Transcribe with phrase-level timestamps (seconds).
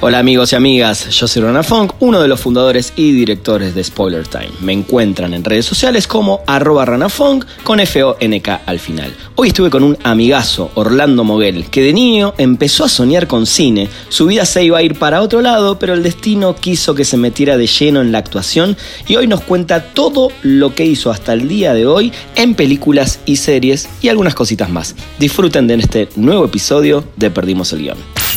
[0.00, 3.82] Hola amigos y amigas, yo soy Rana Funk, uno de los fundadores y directores de
[3.82, 4.52] Spoiler Time.
[4.60, 9.12] Me encuentran en redes sociales como arroba ranafunk con F-O-N-K al final.
[9.34, 13.88] Hoy estuve con un amigazo, Orlando Moguel, que de niño empezó a soñar con cine.
[14.08, 17.16] Su vida se iba a ir para otro lado, pero el destino quiso que se
[17.16, 18.76] metiera de lleno en la actuación
[19.08, 23.18] y hoy nos cuenta todo lo que hizo hasta el día de hoy en películas
[23.26, 24.94] y series y algunas cositas más.
[25.18, 28.27] Disfruten de este nuevo episodio de Perdimos el Guión.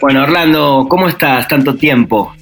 [0.00, 1.48] Bueno, Orlando, ¿cómo estás?
[1.48, 2.32] Tanto tiempo.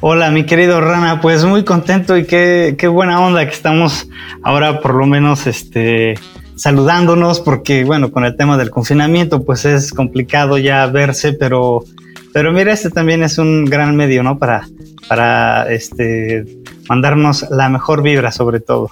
[0.00, 4.08] Hola, mi querido Rana, pues muy contento y qué, qué buena onda que estamos
[4.42, 6.14] ahora por lo menos este,
[6.56, 11.84] saludándonos, porque bueno, con el tema del confinamiento, pues es complicado ya verse, pero,
[12.32, 14.38] pero mira, este también es un gran medio, ¿no?
[14.38, 14.66] Para,
[15.08, 16.44] para este,
[16.88, 18.88] mandarnos la mejor vibra sobre todo.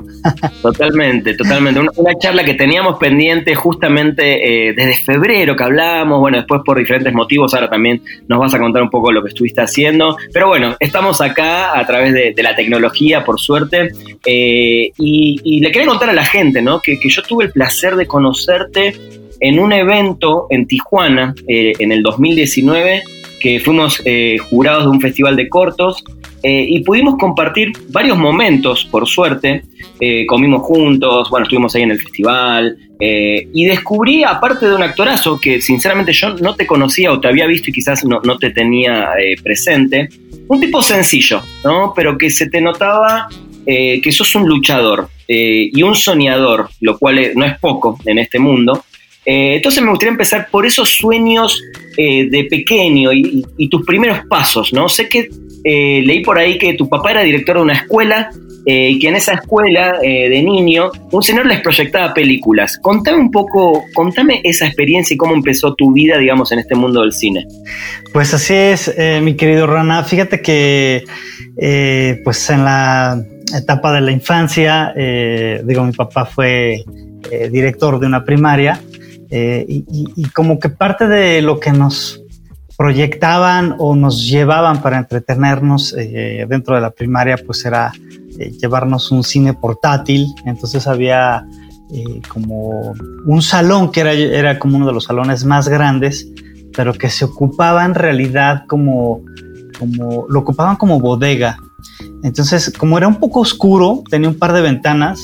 [0.63, 1.81] Totalmente, totalmente.
[1.81, 7.13] Una, charla que teníamos pendiente justamente eh, desde febrero que hablábamos, bueno, después por diferentes
[7.13, 10.77] motivos, ahora también nos vas a contar un poco lo que estuviste haciendo, pero bueno,
[10.79, 13.93] estamos acá a través de, la tecnología, por suerte,
[14.27, 16.81] eh, y, le quería contar a la gente, ¿no?
[16.81, 18.95] Que, yo tuve el placer de conocerte
[19.39, 23.03] en un evento en Tijuana eh, en el 2019
[23.43, 24.03] que fuimos
[24.49, 26.05] jurados de un festival de cortos
[26.43, 29.63] eh, y pudimos compartir varios momentos, por suerte.
[30.01, 32.77] Eh, comimos juntos, bueno, estuvimos ahí en el festival.
[32.99, 37.29] Eh, y descubrí, aparte de un actorazo que sinceramente yo no te conocía o te
[37.29, 39.11] había visto y quizás no, no te tenía
[39.43, 40.09] presente,
[40.49, 41.93] un tipo sencillo, ¿no?
[41.95, 43.29] Pero que se te notaba
[43.65, 48.85] que sos un luchador y un soñador, lo cual no es poco en este mundo.
[49.25, 51.63] Entonces me gustaría empezar por esos sueños
[51.97, 54.89] de pequeño y, tus primeros pasos, ¿no?
[54.89, 55.29] Sé que
[55.65, 58.31] eh, leí por ahí que tu papá era director de una escuela
[58.67, 62.79] eh, y que en esa escuela eh, de niño un señor les proyectaba películas.
[62.83, 67.03] Contame un poco, contame esa experiencia y cómo empezó tu vida, digamos, en este mundo
[67.03, 67.47] del cine.
[68.13, 70.03] Pues así es, mi querido Rana.
[70.05, 71.05] Fíjate que,
[72.25, 73.25] pues en la
[73.57, 74.93] etapa de la infancia,
[75.65, 76.85] digo, mi papá fue
[77.51, 78.81] director de una primaria
[79.35, 82.23] y como que parte de lo que nos
[82.83, 87.93] proyectaban o nos llevaban para entretenernos eh, dentro de la primaria, pues era
[88.39, 90.27] eh, llevarnos un cine portátil.
[90.47, 91.47] Entonces había
[91.93, 92.93] eh, como
[93.27, 96.29] un salón que era, era como uno de los salones más grandes,
[96.75, 99.21] pero que se ocupaba en realidad como,
[99.79, 101.57] como lo ocupaban como bodega.
[102.25, 105.21] Entonces, como era un poco oscuro, tenía un par de ventanas,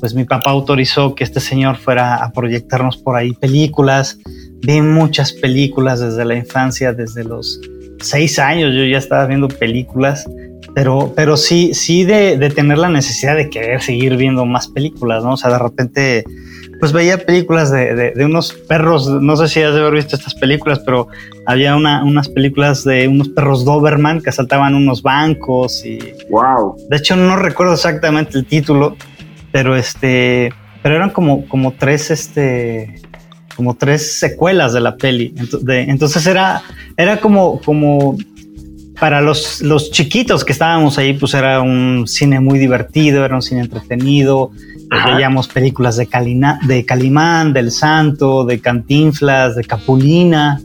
[0.00, 4.18] pues mi papá autorizó que este señor fuera a proyectarnos por ahí películas
[4.62, 7.60] vi muchas películas desde la infancia, desde los
[8.00, 10.28] seis años yo ya estaba viendo películas,
[10.74, 15.32] pero, pero sí, sí de, tener la necesidad de querer seguir viendo más películas, ¿no?
[15.32, 16.24] O sea, de repente,
[16.80, 20.80] pues veía películas de, unos perros, no sé si has de haber visto estas películas,
[20.84, 21.08] pero
[21.46, 25.98] había unas películas de unos perros Doberman que asaltaban unos bancos y...
[26.28, 26.76] ¡Wow!
[26.90, 28.96] De hecho, no recuerdo exactamente el título,
[29.56, 30.52] pero este...
[30.82, 33.00] Pero eran como, como tres, este
[33.56, 35.34] como tres secuelas de la peli.
[35.66, 36.62] Entonces era,
[36.94, 38.18] era como, como
[39.00, 43.40] para los, los chiquitos que estábamos ahí, pues era un cine muy divertido, era un
[43.40, 44.50] cine entretenido.
[45.06, 50.60] Veíamos películas de, Calina, de Calimán, del Santo, de Cantinflas, de Capulina.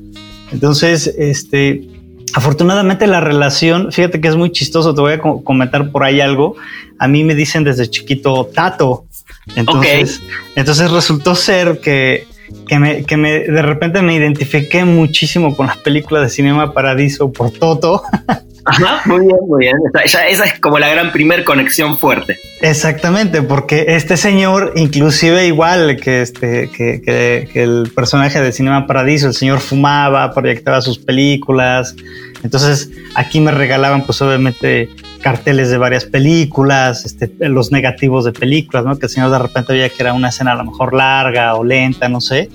[0.52, 1.88] Entonces, este,
[2.34, 6.56] afortunadamente la relación, fíjate que es muy chistoso, te voy a comentar por ahí algo.
[7.00, 9.06] A mí me dicen desde chiquito Tato.
[9.56, 10.22] Entonces,
[10.56, 12.28] entonces resultó ser que
[12.68, 17.32] que me, que me, de repente me identifiqué muchísimo con las películas de Cinema Paradiso
[17.32, 18.04] por Toto.
[18.64, 19.76] Ajá, muy bien, muy bien.
[20.04, 22.38] Esa, esa es como la gran primer conexión fuerte.
[22.62, 28.86] Exactamente, porque este señor, inclusive igual que, este, que, que, que el personaje de Cinema
[28.86, 31.96] Paradiso, el señor fumaba, proyectaba sus películas.
[32.44, 34.90] Entonces aquí me regalaban pues obviamente
[35.22, 38.98] carteles de varias películas, este, los negativos de películas, ¿no?
[38.98, 41.64] Que el señor de repente veía que era una escena a lo mejor larga o
[41.64, 42.50] lenta, no sé,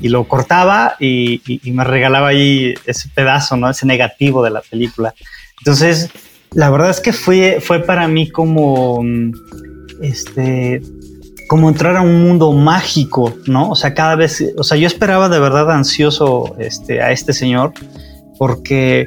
[0.00, 3.70] y lo cortaba y, me regalaba ahí ese pedazo, ¿no?
[3.70, 5.14] Ese negativo de la película.
[5.58, 6.10] Entonces,
[6.52, 9.02] la verdad es que fue, fue para mí como,
[10.02, 10.82] este,
[11.48, 13.70] como entrar a un mundo mágico, ¿no?
[13.70, 17.72] O sea, cada vez, o sea, yo esperaba de verdad ansioso este, a este señor
[18.42, 19.06] porque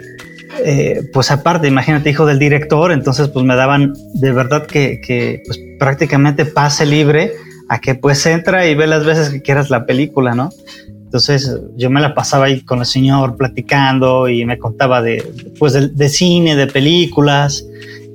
[0.63, 5.59] eh, pues aparte, imagínate, hijo del director, entonces pues me daban de verdad que, pues
[5.77, 7.33] prácticamente pase libre
[7.67, 10.51] a que pues entra y ve las veces que quieras la película, ¿no?
[10.87, 15.29] Entonces yo me la pasaba ahí con el señor platicando y me contaba de,
[15.59, 17.65] pues de, cine, de películas.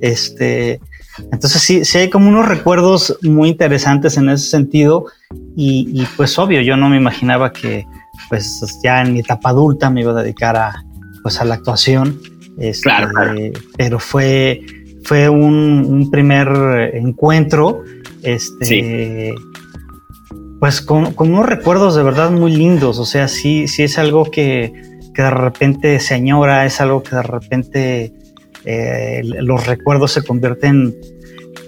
[0.01, 0.79] Este,
[1.31, 5.05] entonces sí, sí hay como unos recuerdos muy interesantes en ese sentido
[5.55, 7.85] y, pues obvio, yo no me imaginaba que
[8.27, 10.83] pues ya en mi etapa adulta me iba a dedicar a,
[11.21, 12.19] pues a la actuación.
[12.57, 13.09] Este, claro,
[13.77, 14.61] Pero fue,
[15.03, 16.47] fue un, primer
[16.93, 17.83] encuentro.
[18.23, 19.33] Este,
[20.59, 22.99] Pues con, unos recuerdos de verdad muy lindos.
[22.99, 24.73] O sea, sí, sí es algo que,
[25.15, 28.13] de repente se añora, es algo que de repente
[28.65, 30.95] eh, los recuerdos se convierten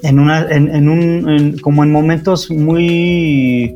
[0.02, 3.76] en una, en, un, como en momentos muy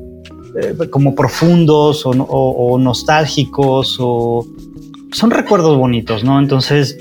[0.60, 4.46] eh, como profundos o, nostálgicos o
[5.12, 6.40] son recuerdos bonitos, ¿no?
[6.40, 6.98] Entonces,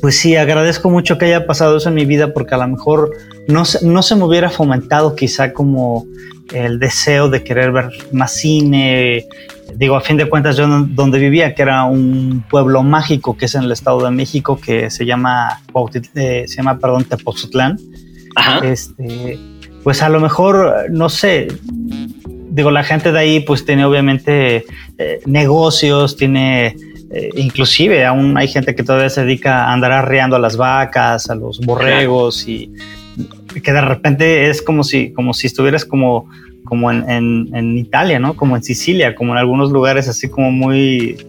[0.00, 3.10] pues sí, agradezco mucho que haya pasado eso en mi vida porque a lo mejor
[3.48, 6.06] no, no se me hubiera fomentado quizá como
[6.52, 9.24] el deseo de querer ver más cine.
[9.76, 13.54] Digo, a fin de cuentas, yo donde vivía, que era un pueblo mágico que es
[13.54, 15.60] en el Estado de México, que se llama,
[16.14, 17.78] eh, se llama, perdón, Tepoztlán.
[18.62, 19.38] Este,
[19.82, 21.48] pues a lo mejor, no sé,
[22.50, 24.64] digo, la gente de ahí pues tiene obviamente
[24.98, 26.76] eh, negocios, tiene
[27.14, 31.30] eh, inclusive aún hay gente que todavía se dedica a andar arreando a las vacas,
[31.30, 32.72] a los borregos y
[33.62, 36.28] que de repente es como si, como si estuvieras como,
[36.64, 38.34] como en, Italia, ¿no?
[38.34, 41.24] Como en Sicilia, como en algunos lugares así como muy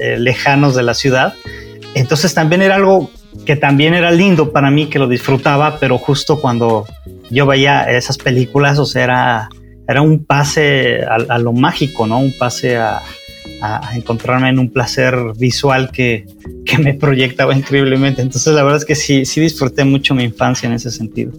[0.00, 1.34] eh, lejanos de la ciudad.
[1.96, 3.10] Entonces también era algo
[3.44, 6.86] que también era lindo para mí, que lo disfrutaba, pero justo cuando
[7.28, 9.48] yo veía esas películas, o sea, era,
[9.88, 12.20] era un pase a, lo mágico, ¿no?
[12.20, 13.02] Un pase a,
[13.94, 16.26] encontrarme en un placer visual que,
[16.64, 18.22] que, me proyectaba increíblemente.
[18.22, 21.32] Entonces, la verdad es que sí, sí disfruté mucho mi infancia en ese sentido.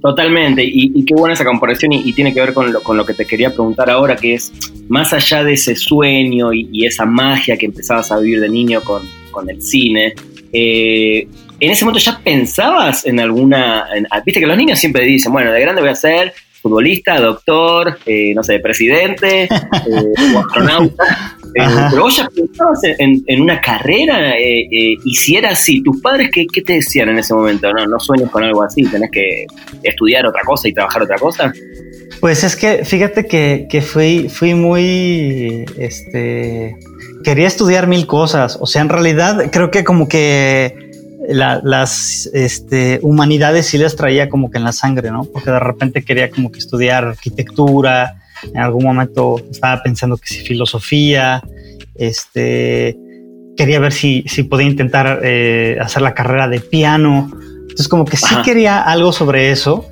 [0.00, 3.14] Totalmente, y, qué buena esa comparación y, tiene que ver con lo, con lo que
[3.14, 4.52] te quería preguntar ahora, que es
[4.88, 9.02] más allá de ese sueño y, esa magia que empezabas a vivir de niño con,
[9.30, 10.14] con el cine,
[10.52, 11.26] eh,
[11.62, 13.86] ¿En ese momento ya pensabas en alguna...
[14.10, 18.00] Ah, viste que los niños siempre dicen, bueno, de grande voy a ser futbolista, doctor,
[18.04, 21.36] eh, no sé, presidente eh, o astronauta.
[21.54, 26.74] pero vos ya pensabas en, una carrera y si era así, ¿tus padres qué, te
[26.74, 27.72] decían en ese momento?
[27.72, 29.46] No, no sueñes con algo así, tenés que
[29.82, 31.52] estudiar otra cosa y trabajar otra cosa.
[32.20, 36.76] Pues es que fíjate que, que fui, fui muy, este,
[37.24, 38.58] quería estudiar mil cosas.
[38.60, 40.92] O sea, en realidad creo que como que
[41.28, 45.24] las este, humanidades sí les traía como que en la sangre, ¿no?
[45.24, 48.21] Porque de repente quería como que estudiar arquitectura.
[48.54, 51.42] En algún momento estaba pensando que sí filosofía.
[51.94, 52.96] Este,
[53.56, 57.30] quería ver si, si podía intentar eh, hacer la carrera de piano.
[57.62, 59.86] Entonces como que sí quería algo sobre eso.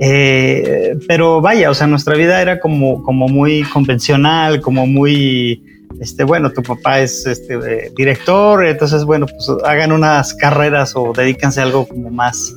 [0.00, 5.62] Eh, pero vaya, o sea, nuestra vida era como, como muy convencional, como muy
[6.00, 11.12] este, bueno, tu papá es este, eh, director, entonces, bueno, pues hagan unas carreras o
[11.14, 12.54] dedícanse a algo como más,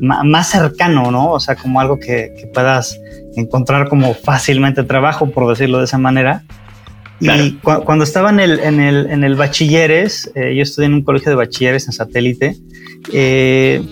[0.00, 1.30] más cercano, ¿no?
[1.32, 2.98] O sea, como algo que, puedas
[3.36, 6.42] encontrar como fácilmente trabajo, por decirlo de esa manera.
[7.20, 11.02] Y cuando estaba en el, en el, en el bachilleres, eh, yo estudié en un
[11.02, 12.56] colegio de bachilleres en satélite,
[13.12, 13.82] eh,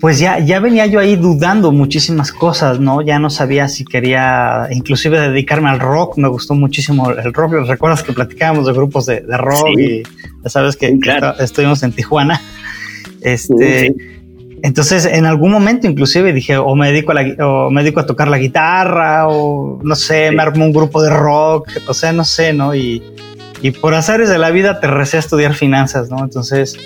[0.00, 3.02] pues ya, ya venía yo ahí dudando muchísimas cosas, ¿no?
[3.02, 8.02] Ya no sabía si quería inclusive dedicarme al rock, me gustó muchísimo el rock, recuerdas
[8.02, 10.02] que platicábamos de grupos de, rock y
[10.42, 10.98] ya sabes que,
[11.38, 12.40] estuvimos en Tijuana.
[13.20, 13.94] Este,
[14.62, 18.06] Entonces, en algún momento inclusive dije, o me dedico a la, o me dedico a
[18.06, 22.24] tocar la guitarra, o no sé, me armo un grupo de rock, o sea, no
[22.24, 22.74] sé, ¿no?
[22.74, 23.02] Y,
[23.62, 26.18] y por azares de la vida te recé a estudiar finanzas, ¿no?
[26.22, 26.76] Entonces,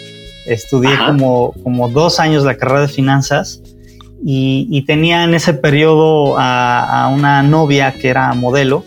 [0.44, 3.62] Estudié como, como dos años la carrera de finanzas
[4.22, 8.84] y, tenía en ese periodo a, una novia que era modelo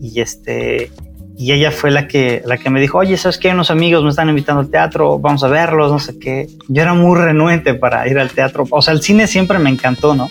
[0.00, 0.90] y este
[1.36, 4.10] y ella fue la que la que me dijo oye sabes qué unos amigos me
[4.10, 8.06] están invitando al teatro vamos a verlos no sé qué yo era muy renuente para
[8.08, 8.66] ir al teatro.
[8.70, 10.30] O sea el cine siempre me encantó no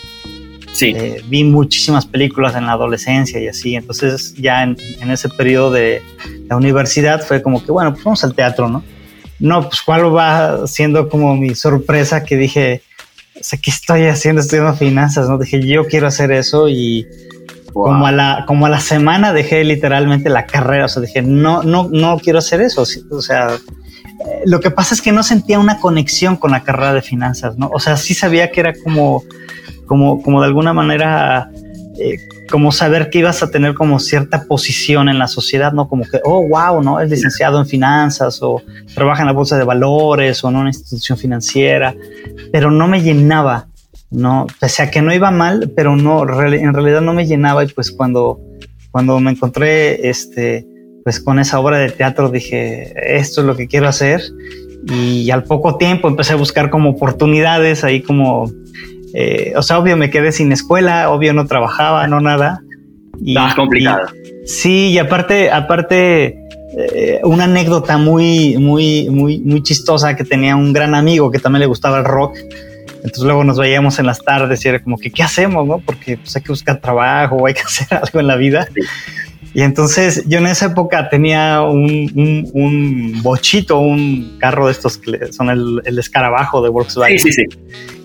[0.72, 0.92] sí.
[0.96, 3.76] Eh, vi muchísimas películas en la adolescencia y así.
[3.76, 6.02] Entonces ya en, en ese periodo de
[6.48, 8.82] la universidad fue como que bueno pues vamos al teatro no
[9.38, 12.82] no, pues cuál va siendo como mi sorpresa que dije,
[13.38, 15.28] o sea, ¿qué estoy haciendo estudiando finanzas?
[15.28, 17.06] No dije, yo quiero hacer eso y
[17.74, 21.62] como a la como a la semana dejé literalmente la carrera, o sea, dije, no
[21.62, 25.58] no no quiero hacer eso, o sea, eh, lo que pasa es que no sentía
[25.58, 27.70] una conexión con la carrera de finanzas, ¿no?
[27.74, 29.24] O sea, sí sabía que era como
[29.86, 31.50] como como de alguna manera
[31.98, 32.18] eh,
[32.50, 35.88] como saber que ibas a tener como cierta posición en la sociedad, ¿no?
[35.88, 37.00] Como que, oh, wow, ¿no?
[37.00, 38.62] Es licenciado en finanzas o
[38.94, 41.94] trabaja en la bolsa de valores o en una institución financiera,
[42.52, 43.66] pero no me llenaba,
[44.14, 44.46] ¿no?
[44.60, 47.90] Pese a que no iba mal, pero no, en realidad no me llenaba y pues
[47.90, 48.40] cuando,
[48.90, 50.66] cuando me encontré, este,
[51.02, 54.22] pues con esa obra de teatro dije, esto es lo que quiero hacer.
[54.86, 58.50] Y al poco tiempo empecé a buscar como oportunidades ahí como,
[59.14, 62.60] eh, o sea, obvio me quedé sin escuela, obvio no trabajaba, no nada.
[63.20, 64.08] Y, complicado.
[64.44, 66.38] sí, y aparte, aparte,
[66.76, 71.60] eh, una anécdota muy, muy, muy, muy chistosa que tenía un gran amigo que también
[71.60, 72.36] le gustaba el rock.
[73.04, 75.66] Entonces luego nos veíamos en las tardes y era como que, ¿qué hacemos?
[75.66, 75.78] No?
[75.78, 78.66] Porque pues, hay que buscar trabajo hay que hacer algo en la vida.
[79.52, 85.32] Y entonces yo en esa época tenía un, un, bochito, un carro de estos que
[85.32, 87.18] son el, el escarabajo de Volkswagen.
[87.18, 87.58] Sí, sí, sí.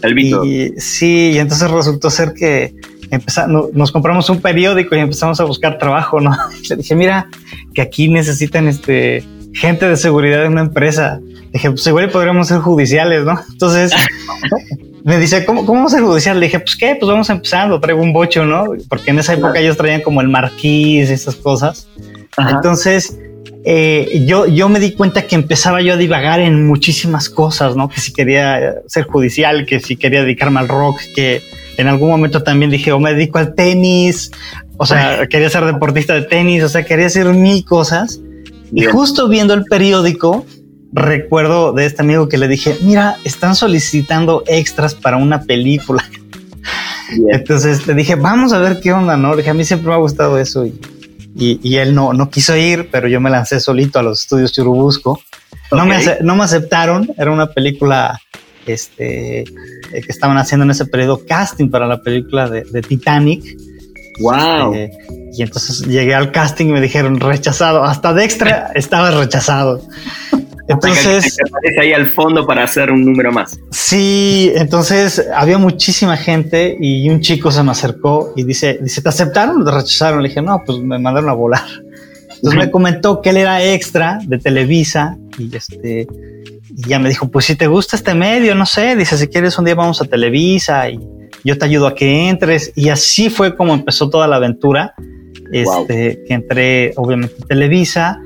[0.04, 0.44] El Vito.
[0.46, 2.76] Y, sí, y entonces resultó ser que
[3.10, 6.32] empezamos, nos compramos un periódico y empezamos a buscar trabajo, ¿no?
[6.70, 7.30] le dije, mira,
[7.74, 11.20] que aquí necesitan este, gente de seguridad de una empresa.
[11.54, 13.40] dije, pues igual podríamos ser judiciales, ¿no?
[13.50, 13.92] Entonces
[15.04, 16.40] me dice, ¿cómo, ¿cómo vamos a judicial?
[16.40, 18.66] Le dije, pues qué, pues vamos empezando, traigo un bocho, ¿no?
[18.88, 21.88] Porque en esa época ellos traían como el marquís y esas cosas.
[22.38, 23.18] Entonces,
[23.66, 27.90] eh, yo, yo me di cuenta que empezaba yo a divagar en muchísimas cosas, ¿no?
[27.90, 31.42] Que si quería ser judicial, que si quería dedicarme al rock, que
[31.78, 34.32] en algún momento también dije, o oh, me dedico al tenis,
[34.78, 38.22] o sea, quería ser deportista de tenis, o sea, quería hacer mil cosas.
[38.72, 40.46] Y justo viendo el periódico,
[40.92, 46.04] recuerdo de este amigo que le dije, mira, están solicitando extras para una película.
[47.32, 49.32] Entonces le dije, vamos a ver qué onda, ¿no?
[49.32, 50.80] Le dije, a mí siempre me ha gustado eso y,
[51.36, 55.22] y, él no, no quiso ir, pero yo me lancé solito a los estudios Churubusco.
[55.72, 58.20] No, me, no me aceptaron, era una película
[58.66, 59.46] este, eh,
[59.92, 63.44] que estaban haciendo en ese periodo casting para la película de, de Titanic.
[64.20, 64.74] Wow.
[64.74, 64.98] Este,
[65.34, 67.84] y entonces llegué al casting y me dijeron rechazado.
[67.84, 69.82] Hasta Dextra estaba rechazado.
[70.70, 71.36] Entonces.
[71.48, 73.60] aparece ahí al fondo para hacer un número más.
[73.72, 79.10] Sí, entonces había muchísima gente y un chico se me acercó y dice: dice ¿Te
[79.10, 80.22] aceptaron o te rechazaron?
[80.22, 81.66] Le dije: No, pues me mandaron a volar.
[82.36, 86.08] Entonces me comentó que él era extra de Televisa y este.
[86.70, 89.58] Y ya me dijo, pues si te gusta este medio, no sé, dice, si quieres
[89.58, 91.00] un día vamos a Televisa y
[91.44, 92.72] yo te ayudo a que entres.
[92.76, 94.94] Y así fue como empezó toda la aventura.
[95.52, 98.20] Este, que entré obviamente en Televisa,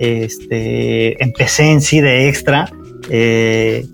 [0.00, 2.72] este, empecé en sí de extra.
[3.10, 3.84] Eh,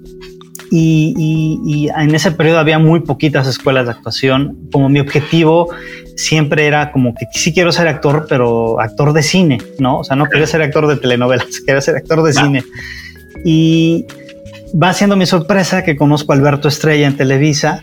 [0.70, 4.56] y, en ese periodo había muy poquitas escuelas de actuación.
[4.72, 5.68] Como mi objetivo
[6.16, 9.98] siempre era como que sí quiero ser actor, pero actor de cine, ¿no?
[9.98, 12.64] O sea, no quería ser actor de telenovelas, quería ser actor de cine.
[13.44, 14.06] Y
[14.80, 17.82] va siendo mi sorpresa que conozco a Alberto Estrella en Televisa,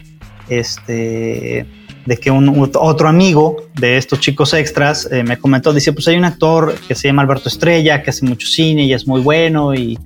[0.50, 1.66] este,
[2.06, 6.18] de que un, otro amigo de estos chicos extras eh, me comentó, dice, pues hay
[6.18, 9.74] un actor que se llama Alberto Estrella, que hace mucho cine y es muy bueno
[9.74, 9.98] y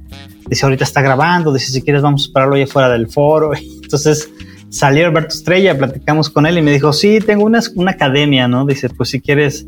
[0.48, 3.52] dice, ahorita está grabando, dice, si quieres vamos a esperarlo allá fuera del foro.
[3.84, 4.30] entonces
[4.70, 8.66] salió Alberto Estrella, platicamos con él y me dijo, sí, tengo una, una academia, ¿no?
[8.66, 9.66] Dice, pues si quieres,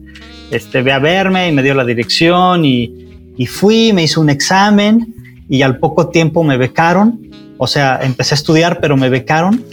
[0.51, 3.07] este, ve a verme y me dio la dirección y,
[3.38, 5.15] y fui, me hizo un examen
[5.50, 7.19] y al poco tiempo me becaron,
[7.57, 9.63] o sea, empecé a estudiar, pero me becaron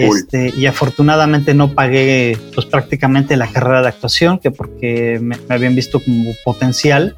[0.00, 5.74] este, y afortunadamente no pagué pues prácticamente la carrera de actuación, que porque me, habían
[5.74, 7.16] visto como potencial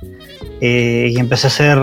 [0.60, 1.78] eh, y empecé a hacer,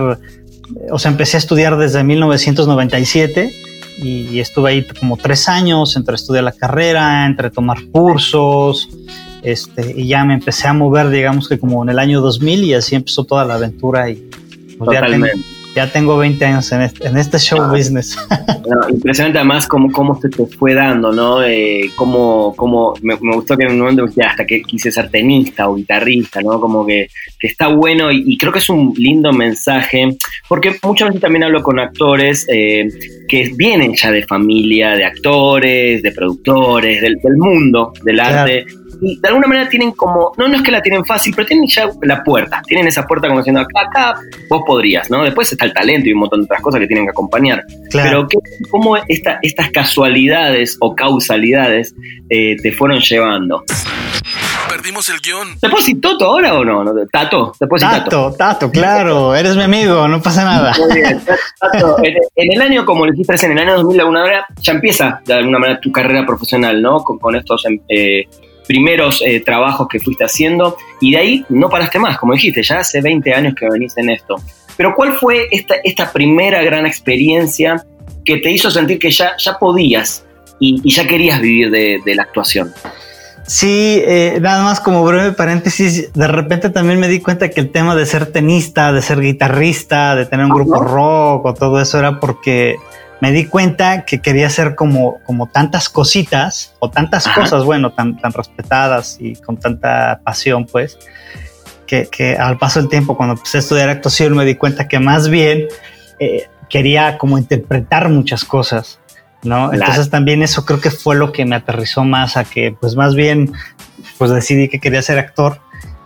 [0.91, 3.53] o sea, empecé a estudiar desde 1997
[4.01, 8.89] y, estuve ahí como tres años entre estudiar la carrera, entre tomar cursos,
[9.41, 12.73] este, y ya me empecé a mover, digamos que como en el año 2000 y
[12.73, 14.29] así empezó toda la aventura y
[14.77, 15.27] pues, ya tengo
[15.73, 17.71] 20 años en este, en este show ah.
[17.71, 18.17] business.
[18.89, 21.43] impresionante además cómo, cómo se te fue dando, ¿no?
[21.43, 25.69] Eh, cómo, cómo me, gustó que en un momento me hasta que quise ser tenista
[25.69, 26.59] o guitarrista, ¿no?
[26.59, 27.09] Como que,
[27.39, 31.61] que está bueno y, creo que es un lindo mensaje, porque muchas veces también hablo
[31.61, 32.88] con actores eh,
[33.27, 38.65] que vienen ya de familia, de actores, de productores, del, mundo del arte
[39.01, 41.89] de alguna manera tienen como, no, no es que la tienen fácil, pero tienen ya
[42.01, 45.23] la puerta, tienen esa puerta como diciendo, acá, acá vos podrías, ¿no?
[45.23, 47.63] Después está el talento y un montón de otras cosas que tienen que acompañar.
[47.91, 48.37] Pero ¿qué,
[48.69, 51.95] ¿cómo esta, estas casualidades o causalidades
[52.29, 53.63] eh, te fueron llevando?
[54.69, 55.59] Perdimos el guion.
[55.59, 56.85] ¿Te puedo decir Toto ahora o no?
[57.11, 57.53] ¿Tato?
[57.57, 58.35] ¿Te puedo decir Tato?
[58.37, 60.75] Tato, claro, eres mi amigo, no pasa nada.
[60.77, 61.21] Muy bien.
[61.59, 64.73] Tato, en, el año, como le dijiste en el año 2000 de alguna manera, ya
[64.73, 67.03] empieza de alguna manera tu carrera profesional, ¿no?
[67.03, 68.27] Con, con estos eh,
[68.69, 72.81] primeros eh, trabajos que fuiste haciendo y de ahí no paraste más, como dijiste, ya
[72.81, 74.35] hace 20 años que venís en esto.
[74.77, 77.83] Pero ¿cuál fue esta, esta primera gran experiencia
[78.23, 80.23] que te hizo sentir que ya, ya podías
[80.59, 82.71] y, ya querías vivir de, la actuación?
[83.47, 87.71] Sí, eh, nada más como breve paréntesis, de repente también me di cuenta que el
[87.71, 91.97] tema de ser tenista, de ser guitarrista, de tener un grupo rock o todo eso
[91.97, 92.75] era porque
[93.21, 98.17] me di cuenta que quería hacer como, como tantas cositas o tantas cosas, bueno, tan,
[98.17, 100.97] tan respetadas y con tanta pasión, pues,
[101.85, 105.27] que, al paso del tiempo, cuando empecé a estudiar actuación, me di cuenta que más
[105.29, 105.67] bien
[106.19, 108.99] eh, quería como interpretar muchas cosas,
[109.43, 109.73] ¿no?
[109.73, 113.15] Entonces también eso creo que fue lo que me aterrizó más a que, pues más
[113.15, 113.51] bien,
[114.17, 115.59] pues decidí que quería ser actor.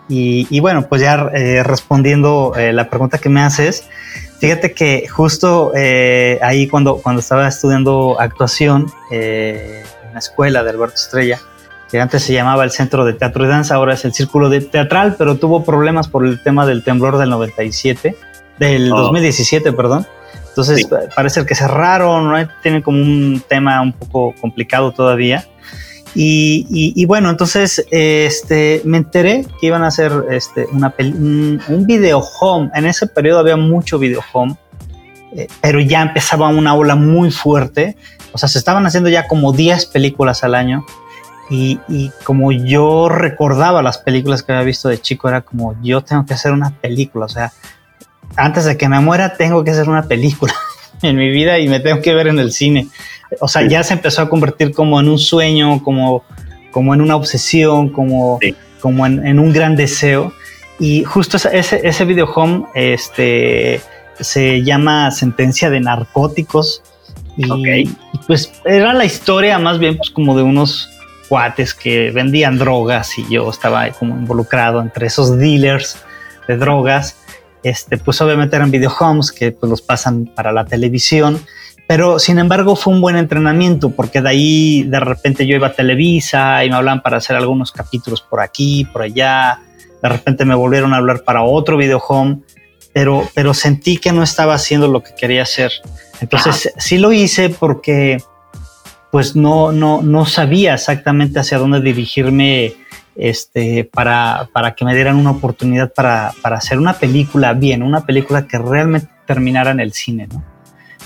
[0.10, 3.90] Y, bueno, pues ya eh, respondiendo eh, la pregunta que me haces,
[4.44, 5.72] fíjate que justo
[6.42, 11.40] ahí cuando, cuando estaba estudiando actuación en la escuela de Alberto Estrella,
[11.90, 14.60] que antes se llamaba el Centro de Teatro y Danza, ahora es el Círculo de
[14.60, 18.18] Teatral, pero tuvo problemas por el tema del temblor del 97,
[18.60, 20.06] del 2017, perdón.
[20.50, 22.50] Entonces parece que cerraron, ¿no?
[22.62, 25.48] tienen como un tema un poco complicado todavía.
[26.16, 32.20] Y, bueno, entonces este, me enteré que iban a hacer este, una un, un, video
[32.20, 32.70] home.
[32.76, 34.56] En ese periodo había mucho video home,
[35.36, 37.98] eh, pero ya empezaba una ola muy fuerte.
[38.32, 40.86] O sea, se estaban haciendo ya como 10 películas al año
[41.50, 46.26] y, como yo recordaba las películas que había visto de chico, era como yo tengo
[46.26, 47.52] que hacer una película, o sea,
[48.36, 50.54] antes de que me muera tengo que hacer una película
[51.04, 52.88] en mi vida y me tengo que ver en el cine.
[53.40, 56.24] O sea, ya se empezó a convertir como en un sueño, como,
[56.72, 58.40] como en una obsesión, como,
[58.80, 60.34] como en, un gran deseo.
[60.80, 63.82] Y justo ese, ese video home este,
[64.20, 66.82] se llama Sentencia de Narcóticos.
[67.38, 70.90] Y, y, pues era la historia más bien pues como de unos
[71.28, 75.98] cuates que vendían drogas y yo estaba como involucrado entre esos dealers
[76.48, 77.18] de drogas.
[77.64, 81.40] Este, pues obviamente eran videohomes que pues los pasan para la televisión,
[81.88, 85.74] pero sin embargo fue un buen entrenamiento porque de ahí de repente yo iba a
[85.74, 89.60] Televisa y me hablaban para hacer algunos capítulos por aquí, por allá.
[90.02, 92.40] De repente me volvieron a hablar para otro videohome,
[92.94, 95.72] pero, pero sentí que no estaba haciendo lo que quería hacer.
[96.20, 98.22] Entonces sí lo hice porque
[99.12, 102.74] pues no, no, no sabía exactamente hacia dónde dirigirme
[103.16, 108.06] este, para, para que me dieran una oportunidad para, para, hacer una película bien, una
[108.06, 110.44] película que realmente terminara en el cine, ¿no?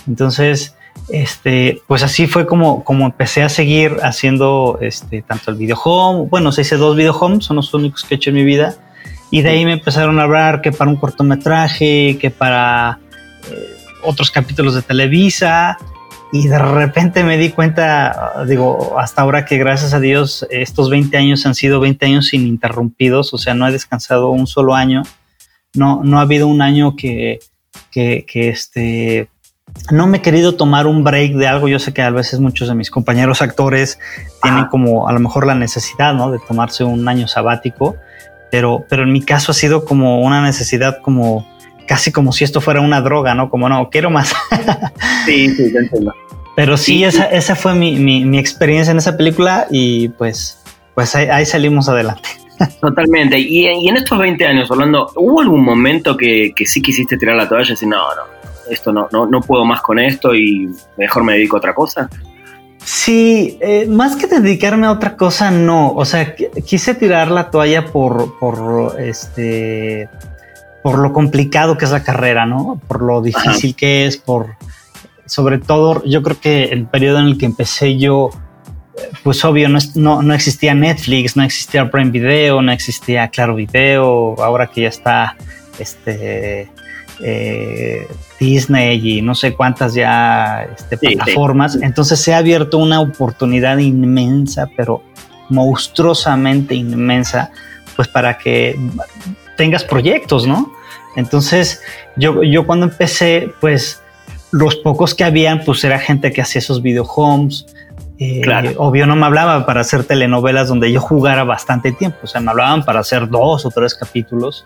[0.08, 0.76] Entonces,
[1.10, 6.28] este, pues así fue como, como empecé a seguir haciendo este, tanto el video home,
[6.30, 8.76] bueno, se hice dos video homes, son los únicos que he hecho en mi vida,
[9.30, 13.00] y de ahí me empezaron a hablar que para un cortometraje, que para
[13.52, 15.78] eh, otros capítulos de Televisa,
[16.32, 21.16] y de repente me di cuenta, digo, hasta ahora que gracias a Dios estos 20
[21.16, 25.04] años han sido 20 años ininterrumpidos, o sea, no he descansado un solo año,
[25.74, 27.40] no, no ha habido un año que,
[27.92, 29.30] que, este,
[29.90, 32.68] no me he querido tomar un break de algo, yo sé que a veces muchos
[32.68, 33.98] de mis compañeros actores
[34.42, 36.32] tienen como a lo mejor la necesidad, ¿no?
[36.32, 37.96] De tomarse un año sabático,
[38.52, 41.48] pero, pero en mi caso ha sido como una necesidad como
[41.88, 43.50] casi como si esto fuera una droga, ¿no?
[43.50, 44.34] Como no, quiero más.
[45.26, 46.14] sí, sí, entiendo.
[46.56, 50.64] Pero sí, esa, esa fue mi, mi, experiencia en esa película y pues,
[50.96, 52.30] pues ahí, salimos adelante.
[52.82, 53.38] Totalmente.
[53.38, 57.36] Y, y, en estos 20 años, Orlando, ¿hubo algún momento que, que sí quisiste tirar
[57.36, 58.24] la toalla y decir, no, no,
[58.72, 62.10] esto no, no, no puedo más con esto y mejor me dedico a otra cosa?
[62.84, 65.92] Sí, eh, más que dedicarme a otra cosa, no.
[65.92, 70.10] O sea, quise tirar la toalla por, por este
[70.88, 72.80] por lo complicado que es la carrera, ¿no?
[72.88, 74.56] Por lo difícil que es, por
[75.26, 78.30] sobre todo yo creo que el periodo en el que empecé yo,
[79.22, 84.68] pues obvio, no, no, existía Netflix, no existía Prime Video, no existía Claro Video, ahora
[84.68, 85.36] que ya está
[85.78, 86.72] este
[87.20, 88.08] eh,
[88.40, 94.70] Disney y no sé cuántas ya este, plataformas, entonces se ha abierto una oportunidad inmensa,
[94.78, 95.04] pero
[95.50, 97.52] monstruosamente inmensa,
[97.98, 98.80] pues para que
[99.58, 100.77] tengas proyectos, ¿no?
[101.18, 101.82] Entonces,
[102.16, 104.02] yo, yo cuando empecé, pues
[104.52, 107.66] los pocos que habían, pues era gente que hacía esos videohomes.
[108.20, 108.42] Eh,
[108.78, 112.52] Obvio no me hablaba para hacer telenovelas donde yo jugara bastante tiempo, o sea, me
[112.52, 114.66] hablaban para hacer dos o tres capítulos.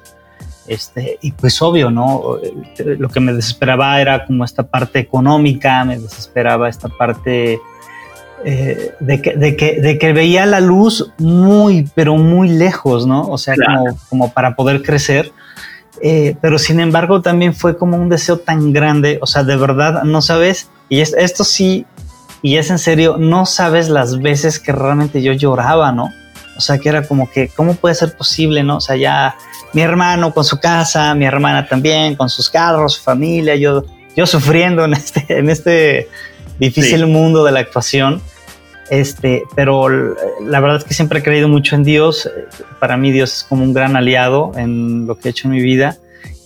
[0.67, 2.37] Este, y pues obvio, ¿no?
[2.85, 7.59] Lo que me desesperaba era como esta parte económica, me desesperaba esta parte
[8.43, 13.27] eh, de, que, de, que, de, que, veía la luz muy, pero muy lejos, ¿no?
[13.27, 15.31] O sea, como, como para poder crecer.
[16.01, 20.03] Eh, pero sin embargo también fue como un deseo tan grande, o sea, de verdad,
[20.03, 21.85] no sabes, y esto sí,
[22.41, 26.11] y es en serio, no sabes las veces que realmente yo lloraba, ¿no?
[26.57, 28.77] O sea, que era como que, ¿cómo puede ser posible, no?
[28.77, 29.35] O sea, ya
[29.73, 33.83] mi hermano con su casa, mi hermana también, con sus carros, su familia, yo,
[34.15, 36.09] yo sufriendo en este, en este
[36.59, 38.21] difícil mundo de la actuación.
[38.91, 42.29] Este, pero la verdad es que siempre he creído mucho en Dios.
[42.77, 45.61] Para mí Dios es como un gran aliado en lo que he hecho en mi
[45.61, 45.97] vida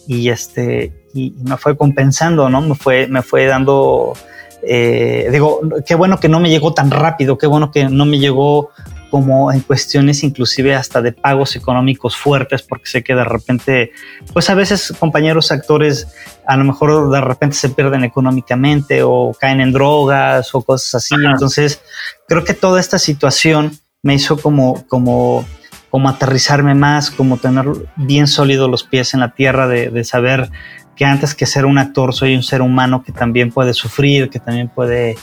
[0.08, 2.62] y este y me fue compensando, ¿no?
[2.62, 4.14] Me fue me fue dando
[4.62, 8.20] eh, digo, qué bueno que no me llegó tan rápido, qué bueno que no me
[8.20, 8.70] llegó
[9.16, 13.92] como en cuestiones inclusive hasta de pagos económicos fuertes, porque sé que de repente,
[14.34, 16.10] pues a veces compañeros actores
[16.46, 21.16] a lo mejor de repente se pierden económicamente o caen en drogas o cosas así.
[21.16, 21.82] Entonces,
[22.28, 25.46] creo que toda esta situación me hizo como, como,
[25.90, 30.52] como aterrizarme más, como tener bien sólidos los pies en la tierra, de, de saber
[30.98, 34.42] que antes que ser un actor soy un ser humano que también puede sufrir, que
[34.42, 35.16] también puede,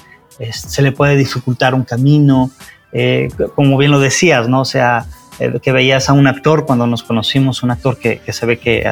[0.51, 2.51] se le puede dificultar un camino,
[2.93, 4.61] eh, como bien lo decías, ¿no?
[4.61, 5.07] O sea,
[5.39, 8.59] eh, que veías a un actor cuando nos conocimos, un actor que, que se ve
[8.59, 8.91] que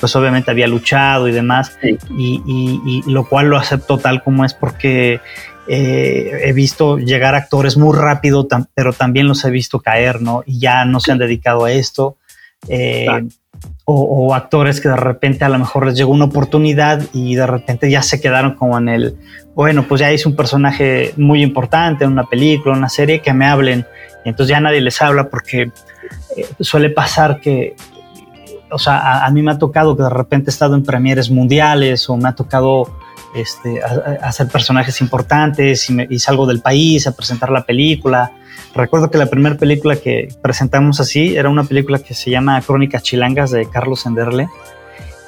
[0.00, 1.78] pues obviamente había luchado y demás,
[2.10, 5.20] y, y, lo cual lo acepto tal como es porque
[5.68, 10.42] eh, he visto llegar actores muy rápido, pero también los he visto caer, ¿no?
[10.44, 12.16] Y ya no se han dedicado a esto.
[12.68, 13.06] Eh,
[13.84, 17.90] o, actores que de repente a lo mejor les llegó una oportunidad y de repente
[17.90, 19.16] ya se quedaron como en el,
[19.54, 23.46] bueno, pues ya hice un personaje muy importante en una película, una serie, que me
[23.46, 23.84] hablen.
[24.24, 25.62] Entonces ya nadie les habla porque
[26.36, 27.74] eh, suele pasar que,
[28.70, 32.08] o sea, a, mí me ha tocado que de repente he estado en premieres mundiales
[32.08, 32.96] o me ha tocado
[33.34, 33.80] este,
[34.22, 38.32] hacer personajes importantes y, y salgo del país a presentar la película
[38.74, 43.02] Recuerdo que la primera película que presentamos así era una película que se llama Crónicas
[43.02, 44.48] Chilangas de Carlos Enderle.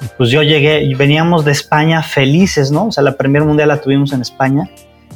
[0.01, 2.87] Y pues yo llegué y veníamos de España felices, ¿no?
[2.87, 4.69] O sea, la primera mundial la tuvimos en España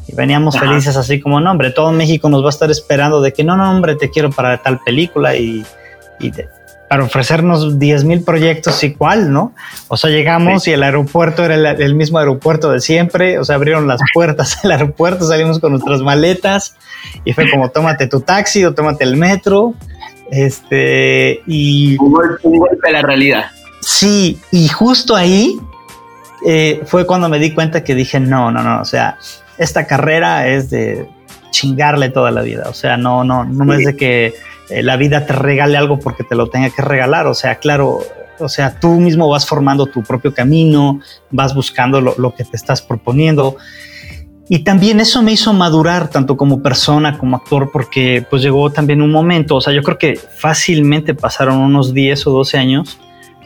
[0.07, 3.33] y veníamos felices así como, no, hombre, todo México nos va a estar esperando de
[3.33, 5.65] que no, no, hombre, te quiero para tal película y,
[6.19, 6.31] y
[6.89, 9.53] para ofrecernos 10 mil proyectos y cuál, ¿no?
[9.89, 13.87] O sea, llegamos y el aeropuerto era el, mismo aeropuerto de siempre, o sea, abrieron
[13.87, 16.75] las puertas del aeropuerto, salimos con nuestras maletas
[17.23, 19.75] y fue como, tómate tu taxi o tómate el metro,
[20.31, 21.95] este, y...
[21.99, 23.51] Un golpe, a la realidad.
[23.81, 25.59] Sí, y justo ahí
[26.43, 29.19] eh, fue cuando me di cuenta que dije, no, no, no, o sea,
[29.59, 31.07] esta carrera es de
[31.51, 34.33] chingarle toda la vida, o sea, no, no, no es de que
[34.69, 37.27] eh, la vida te regale algo porque te lo tenga que regalar.
[37.27, 37.99] O sea, claro,
[38.39, 40.99] o sea, tú mismo vas formando tu propio camino,
[41.31, 43.57] vas buscando lo, que te estás proponiendo.
[44.47, 49.01] Y también eso me hizo madurar tanto como persona como actor porque pues llegó también
[49.01, 52.97] un momento, o sea, yo creo que fácilmente pasaron unos 10 o 12 años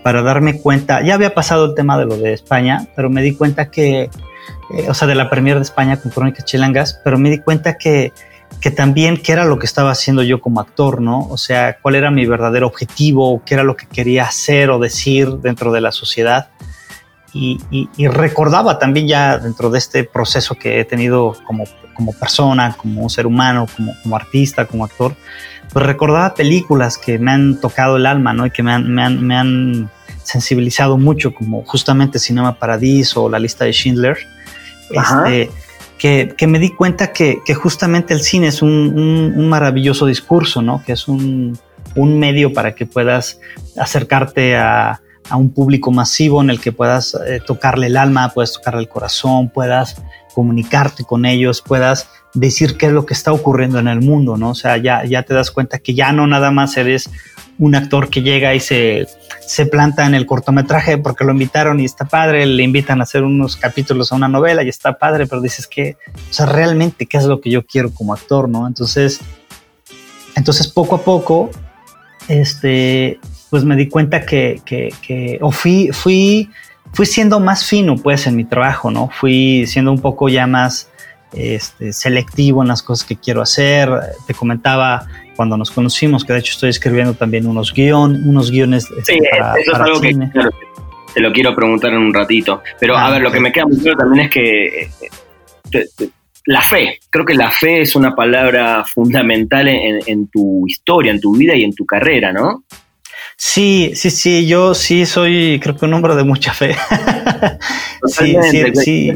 [0.02, 3.36] para darme cuenta, ya había pasado el tema de lo de España, pero me di
[3.36, 4.10] cuenta que, eh,
[4.88, 8.14] o sea, de la premier de España con Crónicas Chilangas, pero me di cuenta que
[8.62, 11.28] que también qué era lo que estaba haciendo yo como actor, ¿no?
[11.30, 15.30] O sea, cuál era mi verdadero objetivo, qué era lo que quería hacer o decir
[15.38, 16.50] dentro de la sociedad.
[17.36, 17.58] Y,
[17.98, 21.64] recordaba también ya dentro de este proceso que he tenido como,
[21.96, 25.16] como persona, como un ser humano, como, como artista, como actor,
[25.72, 28.46] pues recordaba películas que me han tocado el alma, ¿no?
[28.46, 29.90] Y que me han, me han, me han
[30.24, 34.18] sensibilizado mucho, como justamente Cinema Paradiso o La lista de Schindler.
[34.92, 35.50] Este,
[36.04, 40.84] que, me di cuenta que, justamente el cine es un, maravilloso discurso, ¿no?
[40.86, 41.58] Que es un,
[41.96, 43.40] medio para que puedas
[43.78, 45.00] acercarte a,
[45.32, 49.48] un público masivo en el que puedas eh, tocarle el alma, puedas tocarle el corazón,
[49.50, 50.04] puedas
[50.34, 54.52] comunicarte con ellos, puedas decir qué es lo que está ocurriendo en el mundo, ¿no?
[54.52, 57.10] O sea, ya, ya te das cuenta que ya no nada más eres
[57.60, 59.08] un actor que llega y se,
[59.46, 63.24] se planta en el cortometraje porque lo invitaron y está padre, le invitan a hacer
[63.24, 65.98] unos capítulos a una novela y está padre, pero dices que,
[66.30, 68.68] o sea, realmente qué es lo que yo quiero como actor, ¿no?
[68.68, 69.20] Entonces,
[70.36, 71.52] entonces poco a poco,
[72.28, 73.20] este,
[73.50, 76.50] pues me di cuenta que, que, que o fui, fui,
[76.94, 79.10] fui siendo más fino, pues, en mi trabajo, ¿no?
[79.10, 80.90] Fui siendo un poco ya más
[81.34, 83.90] este, selectivo en las cosas que quiero hacer.
[84.28, 88.88] Te comentaba cuando nos conocimos, que de hecho estoy escribiendo también unos, guion, unos guiones
[88.98, 90.16] este, para, eso es algo que
[91.14, 92.62] te lo quiero preguntar en un ratito.
[92.80, 96.10] Pero a ah, ver, lo que me queda muy claro también es que eh,
[96.46, 101.36] la fe, creo que la fe es una palabra fundamental en, tu historia, en tu
[101.36, 102.64] vida y en tu carrera, ¿no?
[103.46, 106.78] Sí, sí, sí, yo sí soy, creo que un hombre de mucha fe.
[108.08, 109.14] sí, sí, sí.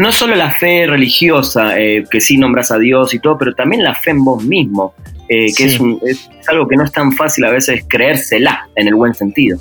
[0.00, 3.84] no, solo la fe religiosa, eh, que sí nombras a Dios y todo, pero también
[3.84, 4.94] la fe en vos mismo,
[5.28, 8.96] eh, que es, es, algo que no es tan fácil a veces creérsela en el
[8.96, 9.60] buen sentido.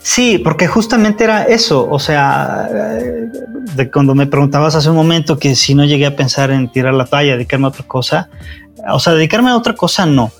[0.00, 2.68] Sí, porque justamente era eso, o sea,
[3.00, 3.28] eh,
[3.76, 6.94] de cuando me preguntabas hace un momento que si no llegué a pensar en tirar
[6.94, 8.28] la toalla, dedicarme a otra cosa,
[8.92, 10.32] o sea, dedicarme a otra cosa no,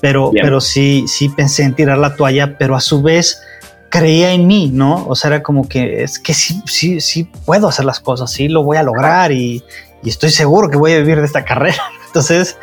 [0.00, 3.42] pero, pero sí, sí pensé en tirar la toalla, pero a su vez
[3.88, 5.06] creía en mí, ¿no?
[5.06, 8.48] O sea, era como que es que sí, sí, sí puedo hacer las cosas, sí
[8.48, 9.62] lo voy a lograr y,
[10.04, 11.82] estoy seguro que voy a vivir de esta carrera.
[12.06, 12.56] Entonces,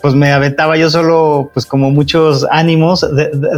[0.00, 3.06] pues me aventaba yo solo, pues como muchos ánimos,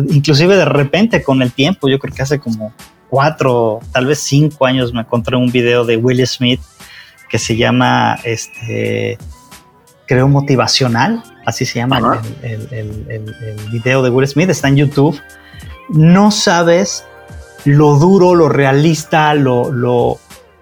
[0.09, 2.73] inclusive de repente con el tiempo, yo creo que hace como
[3.09, 6.61] cuatro, tal vez cinco años me encontré un video de Will Smith
[7.29, 9.19] que se llama, este,
[10.07, 12.69] creo, motivacional así se llama el,
[13.09, 15.19] el, video de Will Smith, está en YouTube.
[15.89, 17.05] No sabes
[17.65, 20.19] lo duro, lo realista, lo, lo,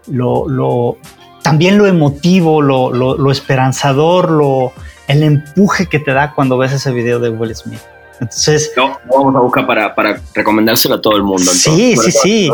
[0.07, 0.97] lo,
[1.43, 4.73] también lo emotivo, lo, lo, esperanzador, lo,
[5.09, 7.81] el empuje que te da cuando ves ese video de Will Smith.
[8.21, 11.45] Entonces, no, vamos a buscar para, para recomendárselo a todo el mundo.
[11.45, 12.51] Sí, sí, sí.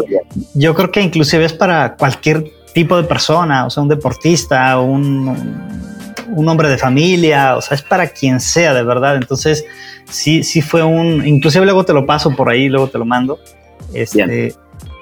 [0.54, 5.89] Yo creo que inclusive es para cualquier tipo de persona, o sea, un deportista, un,
[6.34, 9.16] un hombre de familia, o sea, es para quien sea, de verdad.
[9.16, 9.64] Entonces,
[10.08, 13.38] sí, sí fue un, inclusive luego te lo paso por ahí, luego te lo mando.
[13.92, 14.54] Este,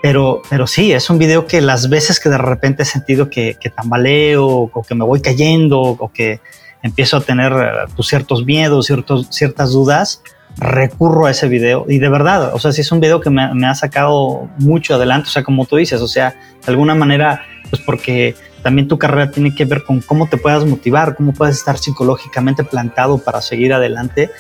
[0.03, 3.57] pero, pero sí, es un video que las veces que de repente he sentido que,
[3.61, 6.41] que tambaleo o que me voy cayendo o que
[6.83, 10.23] empiezo a tener eh, pues, ciertos miedos, ciertos, ciertas dudas,
[10.57, 13.53] recurro a ese video y de verdad, o sea, sí es un video que me,
[13.55, 16.31] me, ha sacado mucho adelante, o sea, como tú dices, o sea,
[16.65, 18.35] de alguna manera, pues porque
[18.69, 22.65] también tu carrera tiene que ver con cómo te puedas motivar, cómo puedes estar psicológicamente
[22.65, 24.31] plantado para seguir adelante.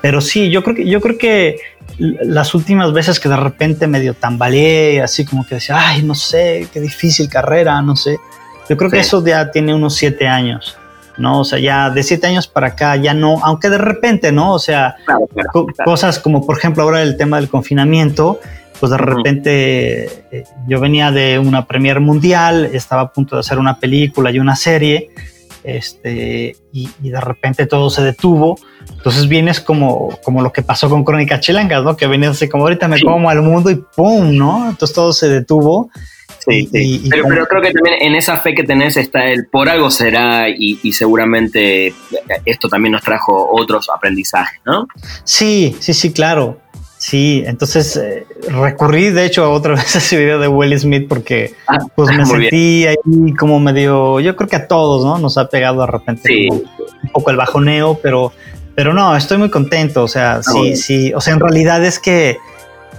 [0.00, 1.58] Pero sí, yo creo que, yo creo que
[1.98, 6.66] las últimas veces que de repente medio tambaleé, así como que decía, ay, no sé,
[6.72, 8.16] qué difícil carrera, no sé.
[8.70, 10.78] Yo creo que eso ya tiene unos siete años.
[11.18, 11.40] ¿no?
[11.40, 14.54] O sea, ya de siete años para acá ya no, aunque de repente, ¿no?
[14.54, 14.96] O sea,
[15.84, 18.40] cosas como por ejemplo ahora el tema del confinamiento,
[18.78, 23.58] pues de repente eh, yo venía de una premier mundial, estaba a punto de hacer
[23.58, 25.10] una película y una serie,
[25.62, 28.58] este, y, de repente todo se detuvo.
[28.96, 31.96] Entonces vienes como, como lo que pasó con Crónica Chilangas, ¿no?
[31.96, 34.36] Que venías así como ahorita me como al mundo y ¡pum!
[34.36, 34.68] ¿no?
[34.70, 35.90] Entonces todo se detuvo.
[36.46, 37.08] Sí, sí.
[37.10, 40.50] pero, pero, creo que también en esa fe que tenés está el por algo será
[40.50, 41.94] y, y, seguramente
[42.44, 44.86] esto también nos trajo otros aprendizajes, ¿no?
[45.24, 46.60] Sí, sí, sí, claro.
[47.06, 51.06] Sí, entonces eh, recurrí de hecho a otra vez a ese video de Will Smith
[51.06, 52.96] porque ah, pues me sentí ahí
[53.38, 55.18] como medio, yo creo que a todos, ¿no?
[55.18, 58.32] Nos ha pegado de repente un poco el bajoneo, pero,
[58.74, 61.98] pero no, estoy muy contento, o sea, ah, sí, sí, o sea, en realidad es
[61.98, 62.38] que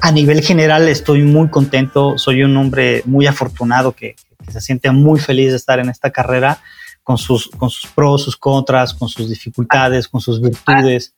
[0.01, 4.15] a nivel general estoy muy contento, soy un hombre muy afortunado que,
[4.47, 6.59] se siente muy feliz de estar en esta carrera
[7.01, 11.15] con sus, con sus pros, sus contras, con sus dificultades, con sus virtudes.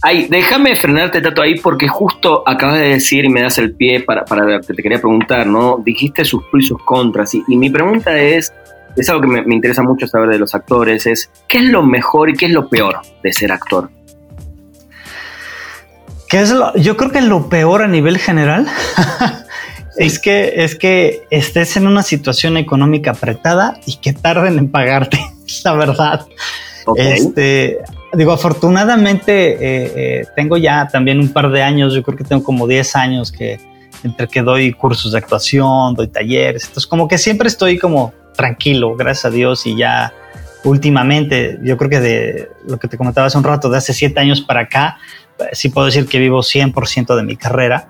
[0.00, 4.00] Ay, déjame frenarte, Tato, ahí porque justo acabas de decir y me das el pie
[4.00, 5.82] para, para te quería preguntar, ¿no?
[5.84, 7.34] Dijiste sus pros y sus contras.
[7.34, 8.52] Y, mi pregunta es,
[8.96, 12.30] es algo que me, interesa mucho saber de los actores, es ¿qué es lo mejor
[12.30, 13.90] y qué es lo peor de ser actor?
[16.28, 18.68] ¿Qué es lo, yo creo que lo peor a nivel general
[19.96, 25.18] es, que, es que estés en una situación económica apretada y que tarden en pagarte,
[25.64, 26.26] la verdad.
[26.96, 27.80] Este,
[28.12, 32.42] digo, afortunadamente eh, eh, tengo ya también un par de años, yo creo que tengo
[32.42, 33.60] como 10 años que
[34.04, 38.94] entre que doy cursos de actuación, doy talleres, entonces como que siempre estoy como tranquilo,
[38.96, 40.12] gracias a Dios y ya
[40.64, 44.18] últimamente, yo creo que de lo que te comentaba hace un rato, de hace 7
[44.20, 44.98] años para acá,
[45.52, 47.88] sí puedo decir que vivo 100% de mi carrera,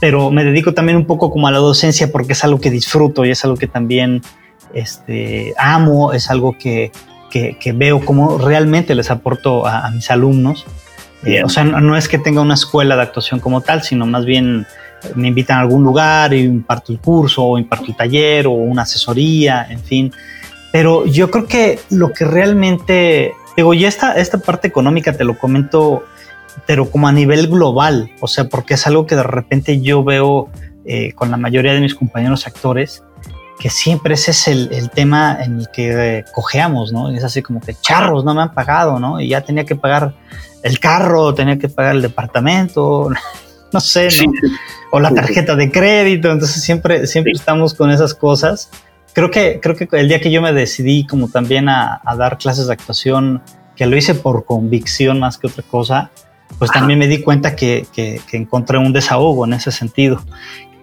[0.00, 3.24] pero me dedico también un poco como a la docencia porque es algo que disfruto
[3.24, 4.22] y es algo que también
[4.74, 6.92] este, amo, es algo que
[7.32, 10.66] que, veo cómo realmente les aporto a, mis alumnos.
[11.24, 14.24] Eh, o sea, no, es que tenga una escuela de actuación como tal, sino más
[14.24, 14.66] bien
[15.14, 18.82] me invitan a algún lugar y imparto el curso o imparto el taller o una
[18.82, 20.12] asesoría, en fin.
[20.72, 25.38] Pero yo creo que lo que realmente, digo, ya esta, esta parte económica te lo
[25.38, 26.04] comento,
[26.66, 30.50] pero como a nivel global, o sea, porque es algo que de repente yo veo
[30.84, 33.02] eh, con la mayoría de mis compañeros actores,
[33.62, 37.10] que siempre ese es el, tema en el que eh, cojeamos, ¿no?
[37.10, 39.20] es así como que charros no me han pagado, ¿no?
[39.20, 40.14] Y ya tenía que pagar
[40.64, 43.08] el carro, tenía que pagar el departamento,
[43.72, 44.32] no sé, ¿no?
[44.90, 48.68] O la tarjeta de crédito, entonces siempre, siempre estamos con esas cosas.
[49.12, 52.66] Creo que, creo que el día que yo me decidí como también a, dar clases
[52.66, 53.42] de actuación,
[53.76, 56.10] que lo hice por convicción más que otra cosa,
[56.58, 60.20] pues también me di cuenta que, que, que, encontré un desahogo en ese sentido.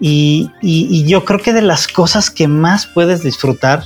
[0.00, 3.84] Y, yo creo que de las cosas que más puedes disfrutar,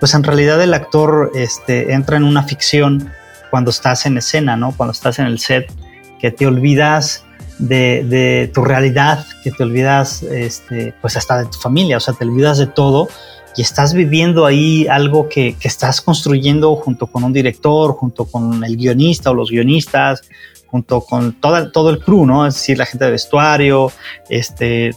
[0.00, 3.10] pues en realidad el actor este, entra en una ficción
[3.50, 4.72] cuando estás en escena, ¿no?
[4.76, 5.72] Cuando estás en el set,
[6.20, 7.24] que te olvidas
[7.58, 12.24] de, tu realidad, que te olvidas, este, pues hasta de tu familia, o sea, te
[12.24, 13.08] olvidas de todo
[13.56, 18.76] y estás viviendo ahí algo que, estás construyendo junto con un director, junto con el
[18.76, 20.22] guionista o los guionistas,
[20.66, 22.46] junto con toda, todo el crew, ¿no?
[22.46, 23.92] Es decir, la gente de vestuario,
[24.28, 24.90] este,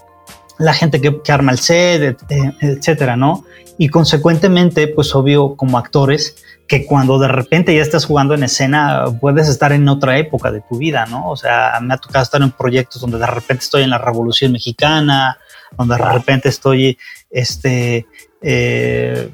[0.59, 2.17] la gente que, que arma el set,
[2.61, 3.43] etcétera, ¿no?
[3.77, 6.35] Y consecuentemente, pues obvio, como actores,
[6.67, 10.61] que cuando de repente ya estás jugando en escena, puedes estar en otra época de
[10.61, 11.29] tu vida, ¿no?
[11.29, 14.51] O sea, me ha tocado estar en proyectos donde de repente estoy en la Revolución
[14.51, 15.37] Mexicana,
[15.77, 16.97] donde de repente estoy,
[17.29, 18.05] este,
[18.41, 19.29] eh,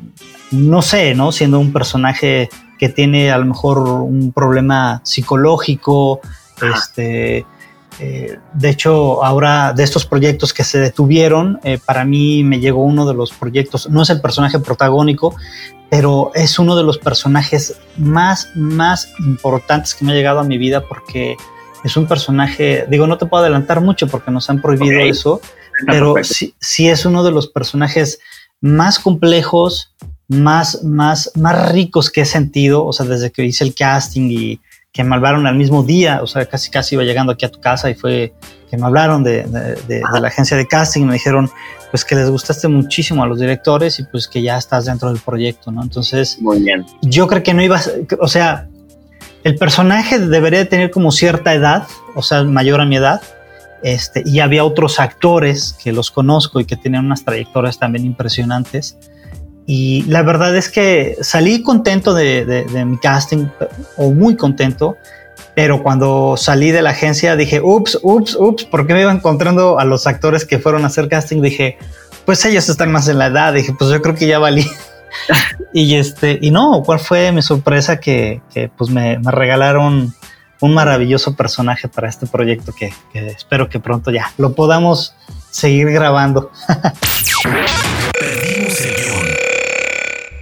[0.51, 1.31] no sé, ¿no?
[1.31, 6.19] Siendo un personaje que tiene a lo mejor un problema psicológico,
[6.62, 7.45] este,
[7.99, 12.84] eh, de hecho, ahora de estos proyectos que se detuvieron, eh, para mí me llegó
[12.84, 15.36] uno de los proyectos, no es el personaje protagónico,
[15.89, 20.58] pero es uno de los personajes más, más importantes que me ha llegado a mi
[20.58, 21.38] vida porque
[21.84, 25.41] es un personaje, digo, no te puedo adelantar mucho porque nos han prohibido eso,
[25.86, 28.19] pero sí, sí, es uno de los personajes
[28.62, 29.93] más complejos,
[30.27, 34.62] más, más, más ricos que he sentido, o sea, desde que hice el casting y
[34.93, 37.60] que me hablaron al mismo día, o sea, casi casi iba llegando aquí a tu
[37.60, 38.34] casa y fue
[38.69, 39.43] que me hablaron de,
[39.89, 41.49] la agencia de casting y me dijeron
[41.89, 45.19] pues que les gustaste muchísimo a los directores y pues que ya estás dentro del
[45.19, 45.82] proyecto, ¿no?
[45.84, 46.86] Entonces, Muy bien.
[47.01, 48.67] yo creo que no ibas, o sea,
[49.43, 53.21] el personaje debería de tener como cierta edad, o sea, mayor a mi edad,
[53.82, 58.97] este, y había otros actores que los conozco y que tienen unas trayectorias también impresionantes
[59.65, 63.47] y la verdad es que salí contento de, mi casting,
[63.97, 64.97] o muy contento,
[65.56, 69.86] pero cuando salí de la agencia dije, ups, ups, ups, porque me iba encontrando a
[69.86, 71.41] los actores que fueron a hacer casting?
[71.41, 71.78] Dije,
[72.26, 74.69] pues ellos están más en la edad, dije, pues yo creo que ya valí.
[75.73, 77.99] y este, y no, ¿cuál fue mi sorpresa?
[77.99, 78.41] Que,
[78.78, 80.13] pues me, regalaron
[80.60, 85.13] un maravilloso personaje para este proyecto que, que espero que pronto ya lo podamos
[85.52, 86.52] seguir grabando.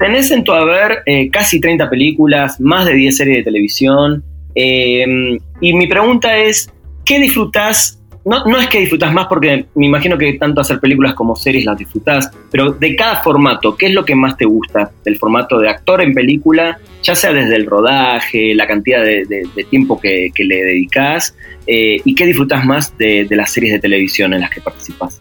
[0.02, 4.24] tenés en tu haber casi 30 películas, más de 10 series de televisión.
[4.56, 6.70] Eh, y mi pregunta es,
[7.06, 8.00] ¿qué disfrutás?
[8.26, 11.66] No, no es que disfrutás más porque me imagino que tanto hacer películas como series
[11.66, 15.58] las disfrutás, pero de cada formato, ¿qué es lo que más te gusta del formato
[15.58, 20.64] de actor en película, ya sea desde el rodaje, la cantidad de, tiempo que, le
[20.64, 21.36] dedicas,
[21.66, 25.20] eh, y qué disfrutás más de, de las series de televisión en las que participas?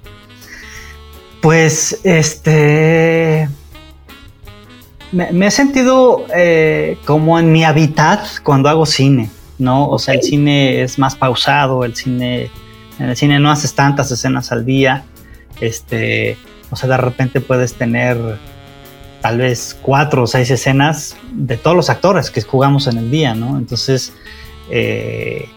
[1.40, 3.48] Pues, este,
[5.12, 9.88] me, he sentido eh, como en mi hábitat cuando hago cine, ¿no?
[9.88, 12.50] O sea, el cine es más pausado, el cine,
[12.98, 15.04] en el cine no haces tantas escenas al día,
[15.60, 16.36] este,
[16.70, 18.16] o sea, de repente puedes tener
[19.20, 23.34] tal vez cuatro o seis escenas de todos los actores que jugamos en el día,
[23.34, 23.58] ¿no?
[23.58, 24.12] Entonces,
[24.70, 25.48] eh,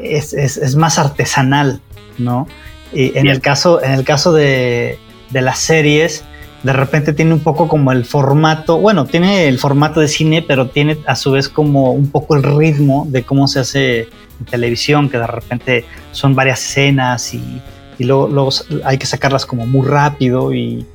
[0.00, 1.80] es, más artesanal,
[2.18, 2.46] ¿no?
[2.92, 4.98] Y en el caso, en el caso de,
[5.30, 6.24] de las series,
[6.64, 10.68] de repente tiene un poco como el formato, bueno, tiene el formato de cine, pero
[10.68, 15.10] tiene a su vez como un poco el ritmo de cómo se hace en televisión,
[15.10, 17.60] que de repente son varias escenas y,
[17.98, 18.48] luego,
[18.82, 20.86] hay que sacarlas como muy rápido y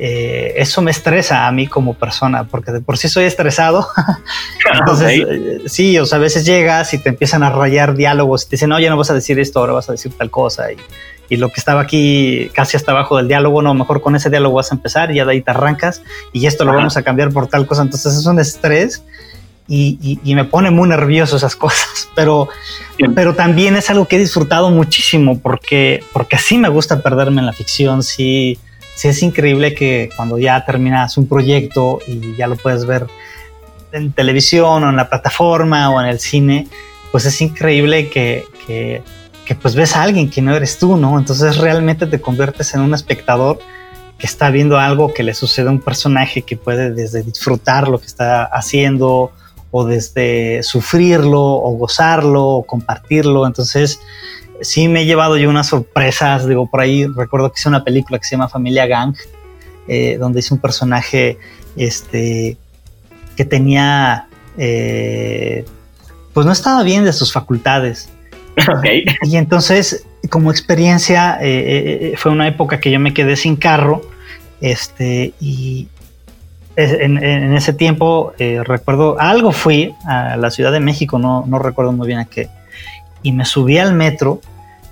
[0.00, 3.86] eh, eso me estresa a mí como persona, porque de por sí soy estresado.
[4.80, 8.48] Entonces, eh, sí, o sea, a veces llegas y te empiezan a rayar diálogos y
[8.48, 10.72] te dicen, no, ya no vas a decir esto, ahora vas a decir tal cosa.
[10.72, 10.76] Y,
[11.28, 14.56] y lo que estaba aquí casi hasta abajo del diálogo, no, mejor con ese diálogo
[14.56, 17.32] vas a empezar y ya de ahí te arrancas y esto lo vamos a cambiar
[17.32, 17.82] por tal cosa.
[17.82, 19.02] Entonces es un estrés
[19.66, 22.48] y, me pone muy nervioso esas cosas, pero,
[23.14, 27.46] pero también es algo que he disfrutado muchísimo porque, porque sí me gusta perderme en
[27.46, 28.58] la ficción, sí,
[28.94, 33.06] sí es increíble que cuando ya terminas un proyecto y ya lo puedes ver
[33.92, 36.66] en televisión o en la plataforma o en el cine,
[37.12, 39.02] pues es increíble que, que
[39.44, 41.18] que pues ves a alguien que no eres tú, ¿no?
[41.18, 43.58] Entonces realmente te conviertes en un espectador
[44.18, 47.98] que está viendo algo que le sucede a un personaje que puede desde disfrutar lo
[47.98, 49.32] que está haciendo
[49.70, 53.46] o desde sufrirlo o gozarlo o compartirlo.
[53.46, 54.00] Entonces
[54.60, 58.18] sí me he llevado yo unas sorpresas, digo, por ahí recuerdo que hice una película
[58.18, 59.14] que se llama Familia Gang,
[59.88, 61.38] eh, donde hice un personaje
[61.76, 62.56] este,
[63.36, 65.64] que tenía, eh,
[66.32, 68.08] pues no estaba bien de sus facultades
[69.22, 73.56] Y entonces, como experiencia, eh, eh, eh, fue una época que yo me quedé sin
[73.56, 74.02] carro,
[74.60, 75.88] este, y
[76.76, 82.06] en, ese tiempo recuerdo, algo fui a la Ciudad de México, no, no recuerdo muy
[82.06, 82.48] bien a qué,
[83.22, 84.40] y me subí al metro.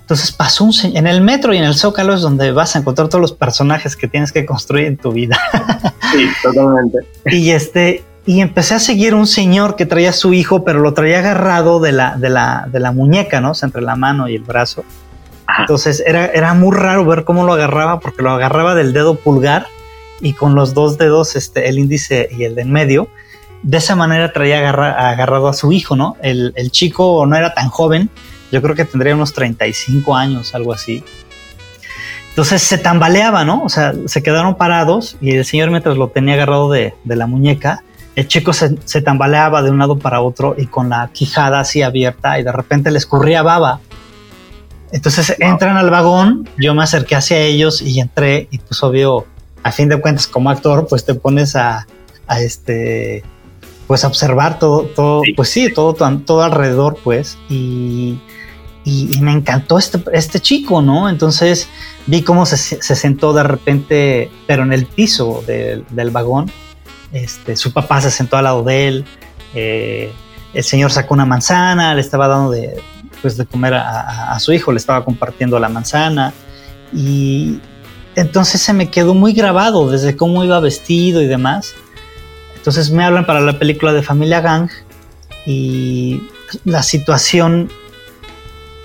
[0.01, 3.07] Entonces pasó un en el metro y en el Zócalo es donde vas a encontrar
[3.07, 5.39] todos los personajes que tienes que construir en tu vida.
[6.11, 6.99] Sí, totalmente.
[7.25, 10.93] y este, y empecé a seguir un señor que traía a su hijo, pero lo
[10.93, 13.53] traía agarrado de la, de la, de la muñeca, ¿no?
[13.61, 14.83] entre la mano y el brazo.
[15.59, 19.67] Entonces era, era muy raro ver cómo lo agarraba, porque lo agarraba del dedo pulgar
[20.21, 23.09] y con los dos dedos, este, el índice y el de en medio.
[23.61, 26.17] De esa manera traía agarrado a su hijo, ¿no?
[26.21, 28.09] El, el chico no era tan joven,
[28.51, 31.03] yo creo que tendría unos 35 años, algo así.
[32.33, 33.63] Entonces se tambaleaba, ¿no?
[33.63, 37.83] O sea, se quedaron parados y el señor mientras lo tenía agarrado de, la muñeca,
[38.15, 42.39] el chico se, tambaleaba de un lado para otro y con la quijada así abierta
[42.39, 43.79] y de repente le escurría baba.
[44.91, 49.25] Entonces entran al vagón, yo me acerqué hacia ellos y entré y pues obvio,
[49.63, 51.87] a fin de cuentas como actor, pues te pones a,
[52.39, 53.23] este,
[53.87, 58.19] pues a observar todo, todo, pues sí, todo, todo alrededor, pues, y,
[59.21, 61.09] me encantó este, este chico, ¿no?
[61.09, 61.69] Entonces
[62.05, 66.51] vi cómo se, sentó de repente, pero en el piso del, vagón,
[67.13, 69.05] este, su papá se sentó al lado de él,
[69.53, 70.11] eh,
[70.53, 72.81] el señor sacó una manzana, le estaba dando de,
[73.21, 76.33] pues, de comer a, su hijo, le estaba compartiendo la manzana
[76.91, 77.59] y
[78.15, 81.73] entonces se me quedó muy grabado desde cómo iba vestido y demás.
[82.55, 84.69] Entonces me hablan para la película de Familia Gang
[85.45, 86.21] y
[86.65, 87.69] la situación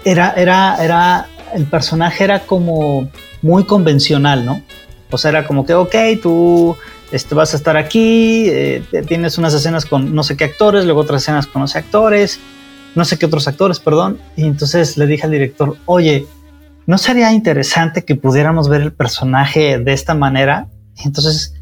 [0.04, 3.10] era, era, era, el personaje era como
[3.42, 4.62] muy convencional, ¿no?
[5.10, 6.76] O sea, era como que, ok, tú
[7.12, 11.00] este, vas a estar aquí, eh, tienes unas escenas con no sé qué actores, luego
[11.00, 12.40] otras escenas con no sé actores,
[12.94, 14.18] no sé qué otros actores, perdón.
[14.36, 16.26] Y entonces le dije al director, oye,
[16.86, 20.68] ¿no sería interesante que pudiéramos ver el personaje de esta manera?
[21.04, 21.54] Entonces,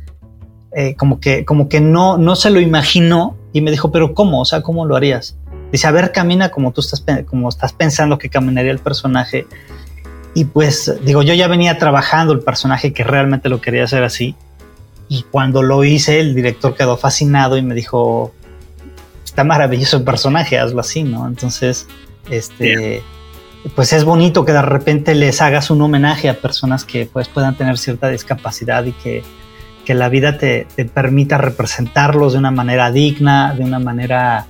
[0.72, 4.40] eh, como que, como que no, no se lo imaginó y me dijo, pero ¿cómo?
[4.40, 5.38] O sea, ¿cómo lo harías?
[5.72, 9.46] Dice, a ver, camina como tú estás, como estás pensando que caminaría el personaje.
[10.34, 14.36] Y pues, digo, yo ya venía trabajando el personaje que realmente lo quería hacer así.
[15.08, 18.32] Y cuando lo hice, el director quedó fascinado y me dijo,
[19.24, 21.26] está maravilloso el personaje, hazlo así, ¿no?
[21.26, 21.86] Entonces,
[22.30, 23.02] este,
[23.74, 27.56] pues es bonito que de repente les hagas un homenaje a personas que pues puedan
[27.56, 29.22] tener cierta discapacidad y que,
[29.88, 34.46] la vida te, permita representarlos de una manera digna, de una manera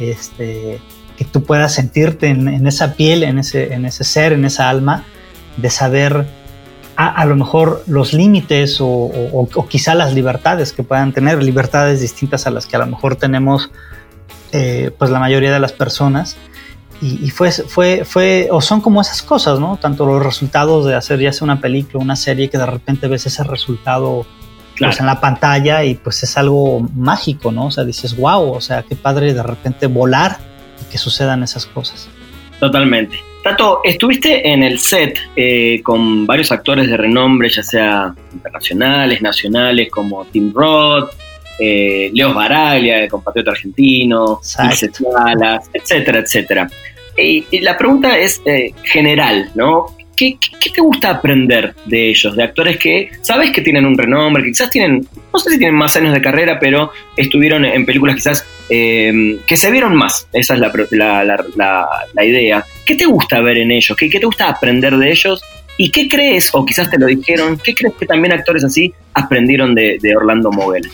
[0.00, 0.80] este,
[1.16, 5.04] que tú puedas sentirte en, esa piel, en ese, en ese ser, en esa alma,
[5.58, 6.26] de saber
[7.08, 12.50] a, lo mejor los límites o, quizá las libertades que puedan tener, libertades distintas a
[12.50, 13.70] las que a lo mejor tenemos
[14.52, 16.36] eh, pues la mayoría de las personas.
[17.02, 19.78] Y, fue, fue, fue, o son como esas cosas, ¿no?
[19.80, 23.24] Tanto los resultados de hacer ya sea una película, una serie, que de repente ves
[23.24, 24.26] ese resultado
[24.78, 27.66] pues, en la pantalla y pues es algo mágico, ¿no?
[27.66, 30.36] O sea, dices, wow, o sea, qué padre de repente volar
[30.82, 32.06] y que sucedan esas cosas.
[32.58, 33.29] Totalmente.
[33.42, 39.90] Tato, estuviste en el set eh, con varios actores de renombre, ya sea internacionales, nacionales,
[39.90, 41.10] como Tim Roth,
[41.58, 44.82] eh, Leo Baraglia, el compatriota argentino, Salas,
[45.72, 46.70] etcétera, etcétera.
[47.16, 49.86] Y, la pregunta es eh, general, ¿no?
[50.20, 50.36] ¿Qué,
[50.74, 54.68] te gusta aprender de ellos, de actores que sabes que tienen un renombre, que quizás
[54.68, 59.38] tienen, no sé si tienen más años de carrera, pero estuvieron en películas quizás eh,
[59.46, 60.28] que se vieron más?
[60.34, 60.70] Esa es la,
[62.22, 62.62] idea.
[62.84, 63.96] ¿Qué te gusta ver en ellos?
[63.96, 65.42] ¿Qué, te gusta aprender de ellos?
[65.78, 69.74] ¿Y qué crees, o quizás te lo dijeron, qué crees que también actores así aprendieron
[69.74, 70.86] de, Orlando Moguel?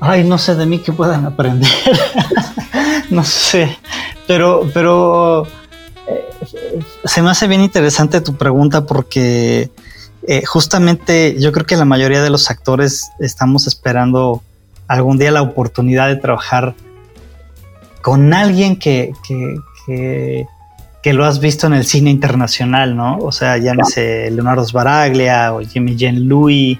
[0.00, 1.70] Ay, no sé de mí que puedan aprender.
[3.08, 3.78] no sé.
[4.26, 5.46] Pero, pero
[7.04, 9.70] se me hace bien interesante tu pregunta porque
[10.26, 14.42] eh, justamente yo creo que la mayoría de los actores estamos esperando
[14.88, 16.74] algún día la oportunidad de trabajar
[18.02, 20.46] con alguien que, que,
[21.02, 23.18] que, lo has visto en el cine internacional, ¿no?
[23.18, 26.78] O sea, llámese Leonardo Sbaraglia o Jimmy Jean Louis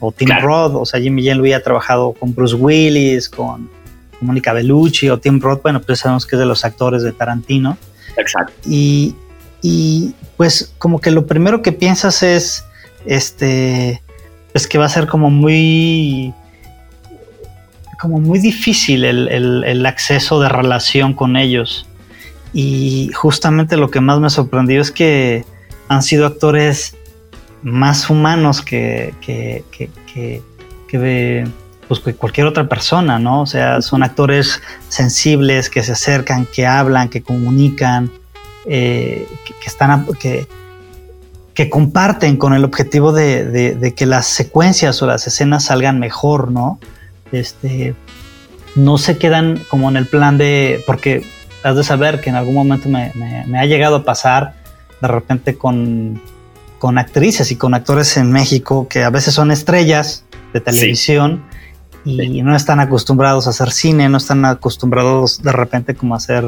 [0.00, 3.68] o Tim Roth, o sea, Jimmy Jean Louis ha trabajado con Bruce Willis, con,
[4.20, 7.76] Mónica Bellucci, o Tim Roth, bueno, pues sabemos que es de los actores de Tarantino.
[8.16, 8.52] Exacto.
[8.64, 9.14] Y,
[10.36, 12.64] pues como que lo primero que piensas es,
[13.04, 14.02] este,
[14.54, 16.32] es que va a ser como muy,
[18.00, 21.86] como muy difícil el, el acceso de relación con ellos.
[22.52, 25.44] Y justamente lo que más me sorprendió es que
[25.88, 26.96] han sido actores
[27.62, 30.42] más humanos que, que, que,
[31.90, 33.42] pues, que, cualquier otra persona, ¿no?
[33.42, 38.12] O sea, son actores sensibles que se acercan, que hablan, que comunican,
[38.64, 40.46] eh, que, están que,
[41.52, 46.52] que comparten con el objetivo de, de, que las secuencias o las escenas salgan mejor,
[46.52, 46.78] ¿no?
[47.32, 47.96] Este,
[48.76, 51.24] no se quedan como en el plan de, porque
[51.64, 53.10] has de saber que en algún momento me,
[53.48, 54.54] me ha llegado a pasar
[55.02, 56.22] de repente con
[56.80, 60.24] con actrices y con actores en México que a veces son estrellas
[60.54, 61.44] de televisión
[62.04, 66.44] y no están acostumbrados a hacer cine, no están acostumbrados de repente como a hacer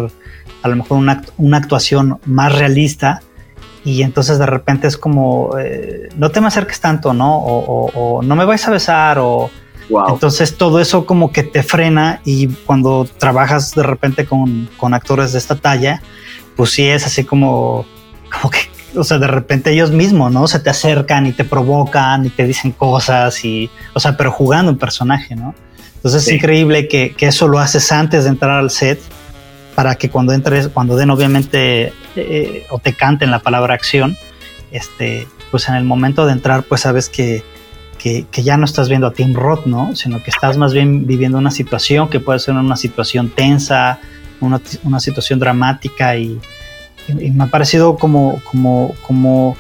[0.63, 3.21] a lo mejor una, una actuación más realista
[3.85, 7.39] y entonces de repente es como eh, no te me acerques tanto, ¿no?
[7.39, 9.51] O, no me vais a besar o
[10.09, 15.33] entonces todo eso como que te frena y cuando trabajas de repente con, con actores
[15.33, 16.01] de esta talla,
[16.57, 17.85] pues sí es así como,
[18.31, 18.59] como que
[18.95, 20.47] o sea, de repente ellos mismos, ¿no?
[20.47, 24.73] Se te acercan y te provocan y te dicen cosas y, o sea, pero jugando
[24.73, 25.55] un personaje, ¿no?
[25.97, 29.01] Entonces es increíble que, que, eso lo haces antes de entrar al set
[29.75, 34.17] para que cuando entres, cuando den obviamente eh, o te canten la palabra acción,
[34.73, 37.45] este, pues en el momento de entrar, pues sabes que,
[37.99, 39.95] que, que, ya no estás viendo a Tim Roth, ¿no?
[39.95, 44.01] Sino que estás más bien viviendo una situación que puede ser una situación tensa,
[44.41, 46.41] una, una situación dramática y,
[47.09, 49.57] y, me ha parecido como, como, como,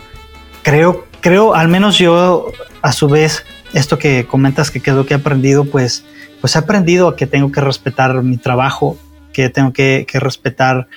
[0.62, 2.46] creo, creo, al menos yo,
[2.82, 6.04] a su vez, esto que comentas que quedó que he aprendido, pues,
[6.40, 8.96] pues he aprendido a que tengo que respetar mi trabajo,
[9.32, 10.88] que tengo que, que respetar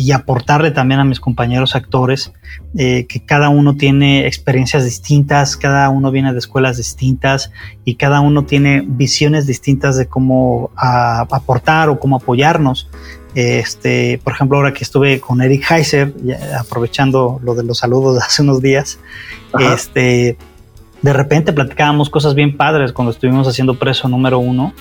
[0.00, 2.32] y aportarle también a mis compañeros actores,
[2.74, 7.52] eh, que cada uno tiene experiencias distintas, cada uno viene de escuelas distintas
[7.84, 12.88] y cada uno tiene visiones distintas de cómo aportar o cómo apoyarnos.
[13.34, 16.12] Este, por ejemplo, ahora que estuve con Eric Heiser,
[16.58, 18.98] aprovechando lo de los saludos de hace unos días,
[19.58, 20.36] este,
[21.02, 24.74] de repente platicábamos cosas bien padres cuando estuvimos haciendo preso número uno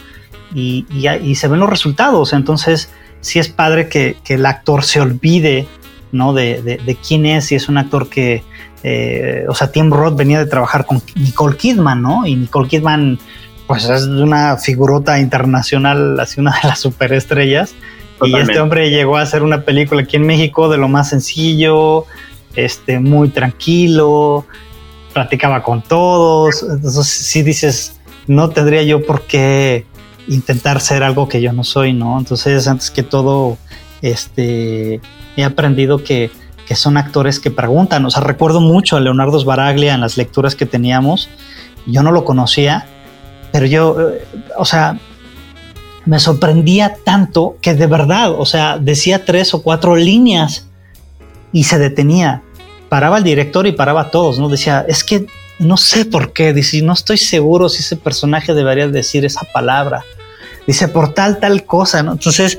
[0.54, 2.34] y, y, se ven los resultados.
[2.34, 2.90] Entonces,
[3.22, 5.68] sí es padre que, que el actor se olvide
[6.12, 6.34] ¿no?
[6.34, 8.44] De, de, de, quién es y es un actor que,
[8.84, 12.26] eh, o sea, Tim Roth venía de trabajar con Nicole Kidman, ¿no?
[12.26, 13.20] Y Nicole Kidman,
[13.68, 17.76] pues es una figurota internacional, así una de las superestrellas.
[18.20, 18.52] Totalmente.
[18.52, 22.06] Y este hombre llegó a hacer una película aquí en México de lo más sencillo,
[22.56, 24.46] este, muy tranquilo,
[25.14, 26.64] platicaba con todos.
[26.64, 29.86] Entonces, si dices, no tendría yo por qué
[30.28, 32.20] intentar ser algo que yo no soy, ¿no?
[32.20, 33.58] Entonces, antes que todo,
[34.02, 35.00] este,
[35.38, 36.30] he aprendido que,
[36.68, 38.06] que son actores que preguntan.
[38.06, 41.30] O sea, recuerdo mucho a Leonardo Sbaraglia en las lecturas que teníamos.
[41.86, 42.86] Yo no lo conocía,
[43.54, 43.98] pero yo,
[44.58, 45.00] o sea,
[46.10, 50.66] me sorprendía tanto que de verdad, o sea, decía tres o cuatro líneas
[51.52, 52.42] y se detenía.
[52.90, 54.50] Paraba el director y paraba a todos, ¿no?
[54.50, 55.28] Decía, es que
[55.60, 60.04] no sé por qué, dice, no estoy seguro si ese personaje debería decir esa palabra.
[60.66, 62.00] Dice, por tal, tal cosa.
[62.00, 62.58] Entonces,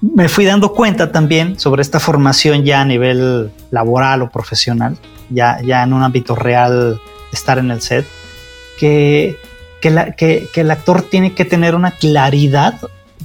[0.00, 4.96] me fui dando cuenta también sobre esta formación ya a nivel laboral o profesional,
[5.28, 7.00] ya, ya en un ámbito real,
[7.32, 8.06] estar en el set,
[8.78, 9.36] que
[9.80, 12.74] que, la, que, que, el actor tiene que tener una claridad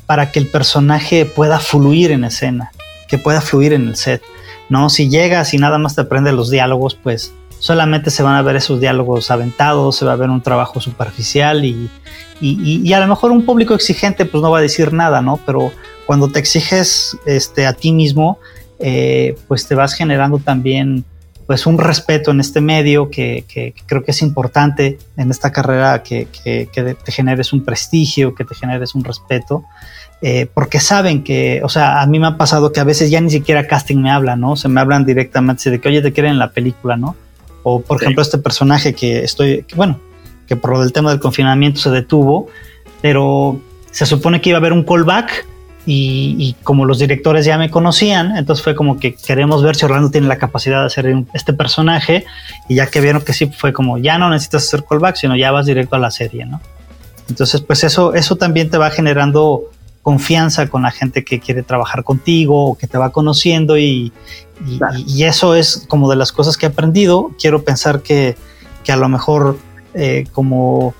[0.05, 2.71] para que el personaje pueda fluir en escena,
[3.07, 4.21] que pueda fluir en el set.
[4.69, 8.41] No, si llegas y nada más te aprende los diálogos, pues solamente se van a
[8.41, 11.89] ver esos diálogos aventados, se va a ver un trabajo superficial y,
[12.41, 15.39] y, y, a lo mejor un público exigente pues no va a decir nada, ¿no?
[15.45, 15.71] Pero
[16.05, 18.39] cuando te exiges este, a ti mismo,
[18.79, 21.05] eh, pues te vas generando también
[21.47, 25.51] pues un respeto en este medio que, que, que, creo que es importante en esta
[25.51, 29.63] carrera que, que te generes un prestigio, que te generes un respeto,
[30.21, 33.21] eh, porque saben que, o sea, a mí me ha pasado que a veces ya
[33.21, 34.55] ni siquiera casting me hablan, ¿no?
[34.55, 37.15] Se me hablan directamente de que, oye, te quieren en la película, ¿no?
[37.63, 38.05] O, por sí.
[38.05, 39.99] ejemplo, este personaje que estoy, que, bueno,
[40.47, 42.47] que por el tema del confinamiento se detuvo,
[43.01, 43.59] pero
[43.91, 45.45] se supone que iba a haber un callback
[45.85, 49.85] y, y, como los directores ya me conocían, entonces fue como que queremos ver si
[49.85, 52.25] Orlando tiene la capacidad de hacer este personaje
[52.67, 55.51] y ya que vieron que sí, fue como ya no necesitas hacer callback, sino ya
[55.51, 56.59] vas directo a la serie, ¿no?
[57.29, 59.71] Entonces, pues eso, eso también te va generando
[60.01, 64.13] confianza con la gente que quiere trabajar contigo o que te va conociendo y,
[64.67, 64.99] y, claro.
[64.99, 67.31] y eso es como de las cosas que he aprendido.
[67.39, 68.35] Quiero pensar que,
[68.83, 69.57] que a lo mejor
[69.95, 70.93] eh, como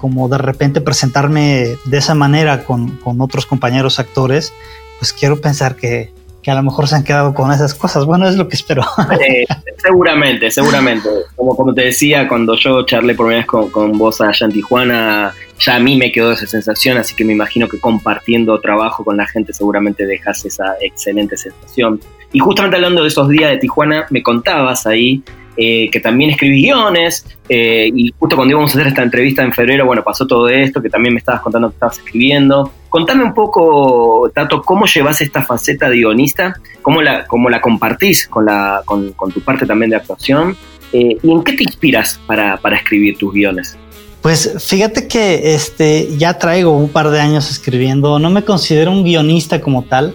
[0.00, 4.52] como de repente presentarme de esa manera con, con otros compañeros actores,
[4.98, 6.10] pues quiero pensar que,
[6.42, 8.06] que, a lo mejor se han quedado con esas cosas.
[8.06, 8.82] Bueno, es lo que espero.
[9.20, 9.44] Eh,
[9.76, 11.08] seguramente, seguramente.
[11.36, 14.52] Como, como te decía, cuando yo charlé por primera vez con, con vos allá en
[14.52, 19.04] Tijuana, ya a mí me quedó esa sensación, así que me imagino que compartiendo trabajo
[19.04, 22.00] con la gente seguramente dejas esa excelente sensación.
[22.32, 25.22] Y justamente hablando de esos días de Tijuana, me contabas ahí
[25.56, 29.52] eh, que también escribís guiones, eh, y justo cuando íbamos a hacer esta entrevista en
[29.52, 32.72] febrero, bueno, pasó todo esto, que también me estabas contando que estabas escribiendo.
[32.88, 38.26] Contame un poco, Tato, cómo llevas esta faceta de guionista, cómo la, cómo la compartís
[38.26, 40.56] con, la, con tu parte también de actuación,
[40.92, 43.76] eh, y en qué te inspiras para, para escribir tus guiones.
[44.22, 49.02] Pues fíjate que este, ya traigo un par de años escribiendo, no me considero un
[49.02, 50.14] guionista como tal,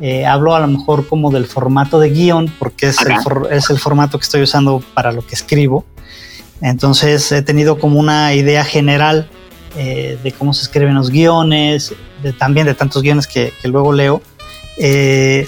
[0.00, 3.70] eh, hablo a lo mejor como del formato de guion, porque es el, for, es
[3.70, 5.84] el, formato que estoy usando para lo que escribo.
[6.60, 9.28] Entonces he tenido como una idea general
[9.76, 13.92] eh, de cómo se escriben los guiones, de, también de tantos guiones que, que luego
[13.92, 14.22] leo.
[14.76, 15.46] Eh,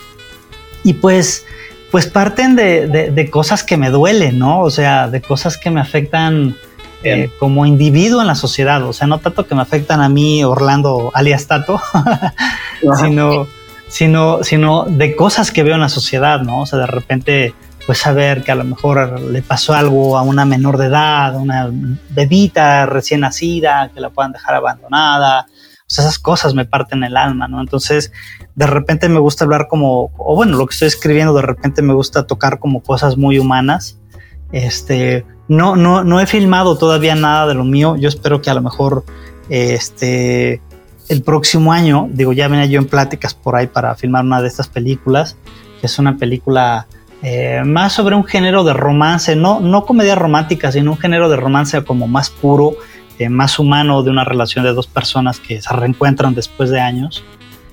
[0.83, 1.45] y pues,
[1.91, 4.61] pues parten de, de, de, cosas que me duelen, ¿no?
[4.61, 6.57] O sea, de cosas que me afectan
[7.03, 8.83] eh, como individuo en la sociedad.
[8.85, 11.81] O sea, no tanto que me afectan a mí, Orlando, alias Tato,
[13.01, 13.47] sino
[13.91, 16.61] sino, sino de cosas que veo en la sociedad, ¿no?
[16.61, 17.55] O sea, de repente,
[17.86, 21.68] pues saber que a lo mejor le pasó algo a una menor de edad, una
[22.11, 25.47] bebita recién nacida, que la puedan dejar abandonada.
[25.51, 27.61] O sea, esas cosas me parten el alma, ¿no?
[27.61, 28.12] Entonces,
[28.55, 31.93] de repente me gusta hablar como, o bueno, lo que estoy escribiendo, de repente me
[31.93, 33.99] gusta tocar como cosas muy humanas.
[34.53, 37.97] Este, no, no, no he filmado todavía nada de lo mío.
[37.97, 39.05] Yo espero que a lo mejor,
[39.49, 40.62] este,
[41.11, 44.47] el próximo año, digo, ya venía yo en pláticas por ahí para filmar una de
[44.47, 45.37] estas películas,
[45.81, 46.87] que es una película
[47.23, 51.35] eh, más sobre un género de romance, no, no comedia romántica, sino un género de
[51.35, 52.77] romance como más puro,
[53.19, 57.25] eh, más humano de una relación de dos personas que se reencuentran después de años.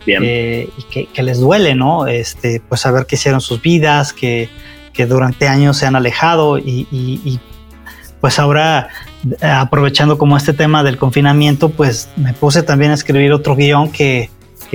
[0.08, 2.08] Eh, y que, les duele, ¿no?
[2.08, 4.50] Este, pues saber que hicieron sus vidas, que,
[4.94, 7.40] que durante años se han alejado y, y
[8.20, 8.90] pues ahora
[9.42, 14.30] aprovechando como este tema del confinamiento, pues me puse también a escribir otro guion que,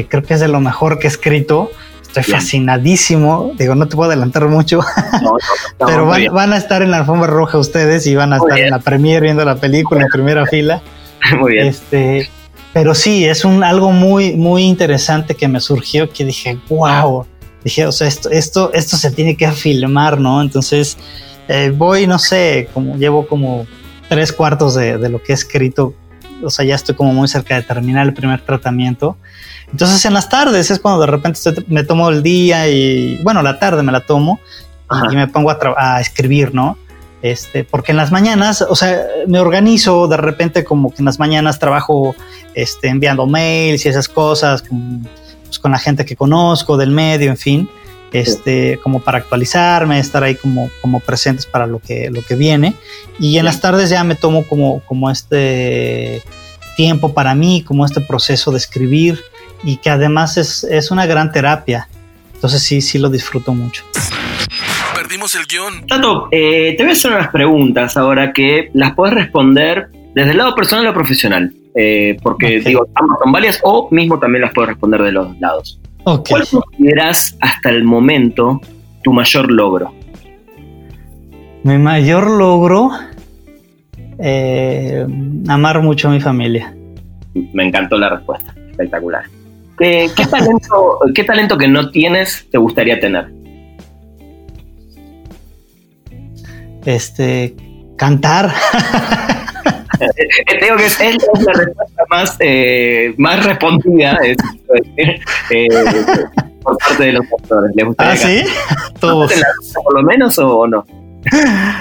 [0.08, 1.70] creo que es de lo mejor que he escrito.
[2.02, 3.52] Estoy fascinadísimo.
[3.58, 4.80] Digo, no te puedo adelantar mucho,
[5.78, 8.80] pero van, a estar en la alfombra roja ustedes y van a estar en la
[8.80, 10.82] premier viendo la película en primera fila.
[11.38, 11.68] Muy bien.
[11.68, 12.28] Este,
[12.72, 17.26] pero sí, es un algo muy, muy interesante que me surgió que dije, wow.
[17.64, 20.42] Dije, o sea, esto, esto, esto se tiene que filmar, ¿no?
[20.42, 20.96] Entonces,
[21.48, 23.66] eh, voy, no sé, como llevo como
[24.12, 25.94] tres cuartos de, lo que he escrito,
[26.42, 29.16] o sea, ya estoy como muy cerca de terminar el primer tratamiento.
[29.70, 33.58] Entonces en las tardes es cuando de repente me tomo el día y, bueno, la
[33.58, 34.38] tarde me la tomo
[35.10, 36.76] y me pongo a, escribir, ¿no?
[37.22, 41.18] Este, porque en las mañanas, o sea, me organizo de repente como que en las
[41.18, 42.14] mañanas trabajo
[42.52, 45.08] este, enviando mails y esas cosas con,
[45.44, 47.70] pues, con la gente que conozco del medio, en fin
[48.12, 52.74] este, como para actualizarme, estar ahí como, como presentes para lo que, lo que viene.
[53.18, 56.22] Y en las tardes ya me tomo como, como este
[56.76, 59.20] tiempo para mí, como este proceso de escribir
[59.62, 61.88] y que además es, es una gran terapia.
[62.34, 63.84] Entonces sí, sí lo disfruto mucho.
[64.94, 65.86] Perdimos el guion.
[65.86, 70.38] Tato, eh, te voy a hacer unas preguntas ahora que las puedes responder desde el
[70.38, 71.52] lado personal o profesional.
[71.74, 75.80] Eh, porque digo, ambas son varias o mismo también las puedes responder de los lados.
[76.04, 78.60] ¿Cuál consideras hasta el momento
[79.02, 79.94] tu mayor logro?
[81.62, 82.90] Mi mayor logro,
[84.18, 85.06] eh,
[85.46, 86.74] amar mucho a mi familia.
[87.34, 89.24] Me encantó la respuesta, espectacular.
[89.78, 93.32] ¿Qué, talento, ¿Qué talento que no tienes te gustaría tener?
[96.84, 97.54] Este,
[97.96, 98.52] cantar.
[100.46, 105.16] Creo que es, la respuesta más, eh, más respondida eh,
[106.62, 107.72] por parte de los actores.
[107.98, 108.42] ¿Ah, sí?
[109.00, 109.32] Todos.
[109.82, 110.84] ¿Por lo menos o, no?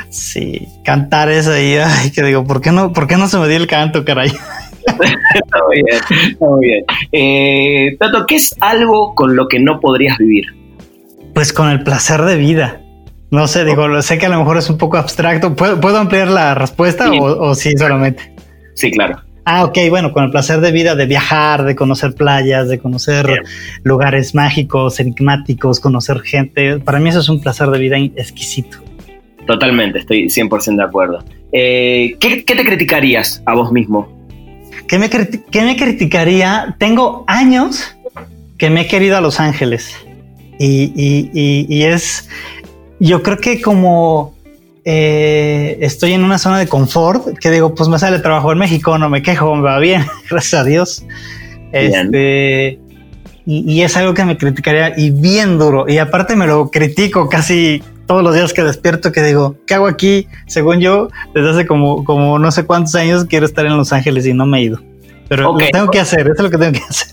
[0.09, 3.47] Sí, cantar eso ahí, ay, que digo, ¿por qué no, por qué no se me
[3.47, 4.29] dio el canto, caray?
[4.85, 6.01] está muy bien,
[6.31, 6.85] está muy bien.
[7.11, 10.45] Eh, Tato, ¿qué es algo con lo que no podrías vivir?
[11.33, 12.81] Pues con el placer de vida.
[13.31, 15.55] No sé, digo, sé que a lo mejor es un poco abstracto.
[15.55, 18.35] ¿Puedo, ampliar la respuesta O, sí solamente?
[18.75, 19.21] Sí, claro.
[19.45, 23.25] Ah, ok, bueno, con el placer de vida, de viajar, de conocer playas, de conocer
[23.83, 26.79] lugares mágicos, enigmáticos, conocer gente.
[26.79, 28.77] Para mí eso es un placer de vida exquisito.
[29.47, 31.23] Totalmente, estoy 100% de acuerdo.
[31.53, 34.11] Eh, ¿qué, te criticarías a vos mismo?
[34.87, 36.75] ¿Qué me, ¿Qué me criticaría?
[36.77, 37.95] Tengo años
[38.57, 39.95] que me he querido a Los Ángeles.
[40.59, 42.29] y, y, y es,
[43.01, 44.35] yo creo que como
[44.85, 48.97] eh, estoy en una zona de confort, que digo, pues me sale trabajo en México,
[48.99, 51.03] no me quejo, me va bien, gracias a Dios.
[51.71, 52.79] Este,
[53.47, 55.85] y, es algo que me criticaría y bien duro.
[55.87, 59.87] Y aparte me lo critico casi todos los días que despierto, que digo, ¿qué hago
[59.87, 60.27] aquí?
[60.45, 64.27] Según yo, desde hace como, como no sé cuántos años quiero estar en Los Ángeles
[64.27, 64.79] y no me he ido.
[65.27, 67.07] Pero lo tengo que hacer, eso es lo que tengo que hacer.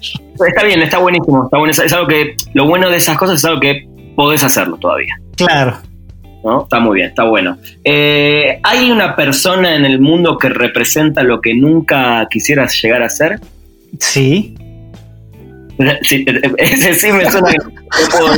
[0.47, 1.71] Está bien, está buenísimo, está bueno.
[1.71, 3.88] Es algo que, lo bueno de esas cosas es algo que
[4.19, 5.15] podés hacerlo todavía.
[5.37, 5.79] Claro.
[6.43, 6.65] ¿No?
[6.65, 7.57] Está muy bien, está bueno.
[7.85, 13.11] Eh, ¿Hay una persona en el mundo que representa lo que nunca quisieras llegar a
[13.11, 13.39] ser?
[14.01, 14.57] Sí.
[16.03, 16.27] Sí,
[16.59, 17.59] ese sí me suena que
[18.11, 18.33] puedo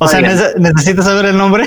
[0.00, 1.64] O sea, ¿necesitas saber el nombre?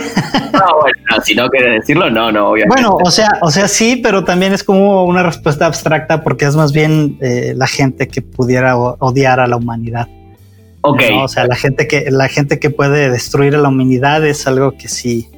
[0.53, 2.79] No, bueno, si no quieres decirlo, no, no, obviamente.
[2.79, 6.55] Bueno, o sea, o sea, sí, pero también es como una respuesta abstracta porque es
[6.55, 10.07] más bien eh, la gente que pudiera odiar a la humanidad.
[10.83, 14.73] O sea, la gente que la gente que puede destruir a la humanidad es algo
[14.73, 15.29] que sí.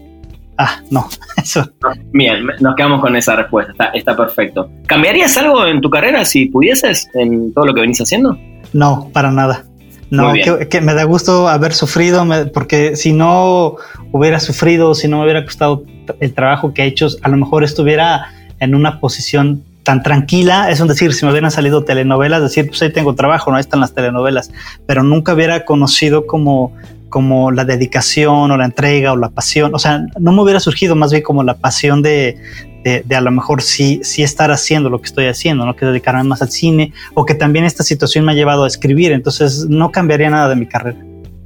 [0.57, 1.69] Ah, no, eso.
[2.13, 3.91] Bien, nos quedamos con esa respuesta.
[3.93, 4.69] Está, perfecto.
[4.87, 8.37] ¿Cambiarías algo en tu carrera si pudieses en todo lo que venís haciendo?
[8.73, 9.65] No, para nada.
[10.09, 13.75] No, que, me da gusto haber sufrido, porque si no
[14.11, 15.83] hubiera sufrido, si no me hubiera costado
[16.19, 20.85] el trabajo que he hecho, a lo mejor estuviera en una posición tan tranquila, es
[20.85, 23.93] decir, si me hubieran salido telenovelas, decir, pues ahí tengo trabajo, no ahí están las
[23.93, 24.51] telenovelas,
[24.87, 26.73] pero nunca hubiera conocido como
[27.07, 29.73] como la dedicación o la entrega o la pasión.
[29.73, 32.37] O sea, no me hubiera surgido más bien como la pasión de,
[32.83, 35.77] de, a lo mejor sí, sí estar haciendo lo que estoy haciendo, ¿no?
[35.77, 39.13] Que dedicarme más al cine o que también esta situación me ha llevado a escribir.
[39.13, 40.97] Entonces no cambiaría nada de mi carrera.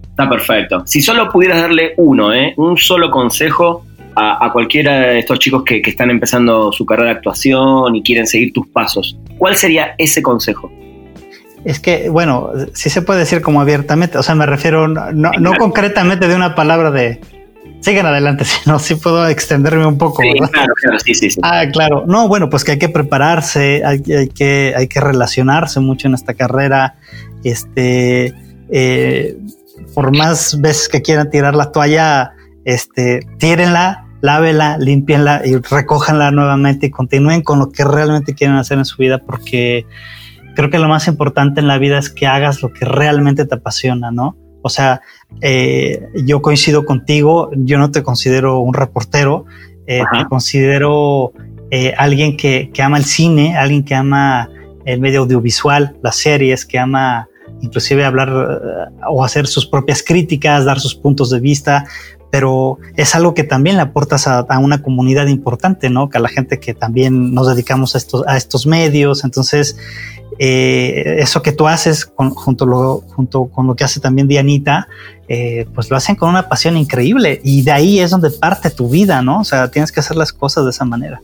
[0.10, 0.82] Está perfecto.
[0.88, 2.56] Si solo pudieras darle uno, ¿eh?
[2.58, 3.86] un solo consejo
[4.20, 8.28] a, cualquiera de estos chicos que, que están empezando su carrera de actuación y quieren
[8.28, 10.72] seguir tus pasos, ¿cuál sería ese consejo?
[11.66, 16.28] Es que, bueno, sí se puede decir como abiertamente, o sea, me refiero no, concretamente
[16.28, 17.20] de una palabra de
[17.82, 20.22] sigan adelante, sino sí puedo extenderme un poco.
[20.22, 22.06] Sí, claro, claro, sí, sí, Ah, claro.
[22.08, 26.34] No, bueno, pues que hay que prepararse, hay, que, hay que relacionarse mucho en esta
[26.34, 26.96] carrera.
[27.44, 28.34] Este,
[28.72, 29.38] eh,
[29.94, 32.34] por más veces que quieran tirar la toalla,
[32.66, 38.78] este, tírenla, lávela, limpienla y recójanla nuevamente y continúen con lo que realmente quieren hacer
[38.78, 39.86] en su vida porque
[40.56, 43.56] creo que lo más importante en la vida es que hagas lo que realmente te
[43.56, 44.36] apasiona, ¿no?
[44.62, 45.02] O sea,
[45.42, 49.46] eh, yo coincido contigo, yo no te considero un reportero,
[49.88, 51.32] eh, te considero
[51.72, 54.50] eh, alguien que, que, ama el cine, alguien que ama
[54.86, 57.30] el medio audiovisual, las series, que ama
[57.62, 58.62] inclusive hablar
[59.10, 61.86] o hacer sus propias críticas, dar sus puntos de vista,
[62.32, 66.10] pero es algo que también le aportas a, una comunidad importante, ¿no?
[66.10, 69.24] Que a la gente que también nos dedicamos a estos, medios.
[69.24, 69.78] Entonces,
[70.38, 74.88] eh, eso que tú haces junto con lo que hace también Dianita,
[75.28, 78.90] eh, pues lo hacen con una pasión increíble y de ahí es donde parte tu
[78.90, 79.40] vida, ¿no?
[79.40, 81.22] O sea, tienes que hacer las cosas de esa manera.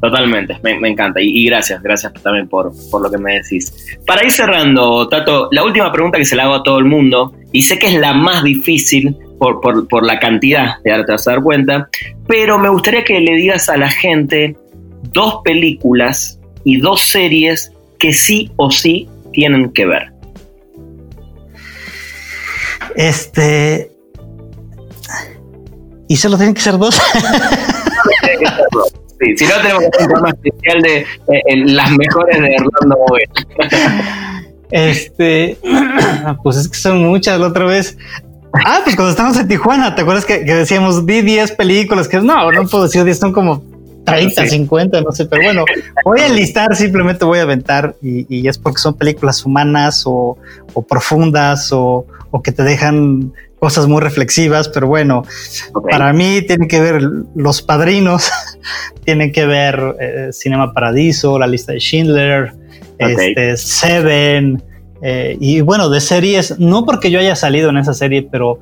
[0.00, 3.98] Totalmente, me, encanta y, gracias, gracias también por, por lo que me decís.
[4.06, 7.34] Para ir cerrando, Tato, la última pregunta que se la hago a todo el mundo,
[7.52, 11.26] y sé que es la más difícil por, por, por la cantidad, de te vas
[11.26, 11.88] a dar cuenta,
[12.28, 14.54] pero me gustaría que le digas a la gente
[15.12, 20.12] dos películas y dos series que sí o sí tienen que ver.
[22.96, 23.90] Este.
[26.06, 26.94] ¿Y solo tienen que ser dos?
[29.20, 31.06] sí, si no tenemos un programa especial de eh,
[31.64, 32.98] las mejores de Orlando
[34.70, 35.56] Este,
[36.42, 37.40] pues es que son muchas.
[37.40, 37.96] La otra vez,
[38.52, 42.08] ah, pues cuando estábamos en Tijuana, ¿te acuerdas que, decíamos di 10 películas?
[42.08, 43.62] Que no, no puedo decir 10, son como
[44.04, 45.64] 30, 50, no sé, pero bueno,
[46.04, 50.36] voy a enlistar, simplemente voy a aventar y, es porque son películas humanas o,
[50.88, 52.06] profundas o,
[52.42, 55.24] que te dejan cosas muy reflexivas, pero bueno,
[55.90, 57.02] para mí tiene que ver
[57.34, 58.30] Los Padrinos,
[59.04, 62.52] tiene que ver eh, Cinema Paradiso, La Lista de Schindler,
[62.98, 64.62] este, Seven,
[65.02, 68.60] eh, y bueno, de series, no porque yo haya salido en esa serie, pero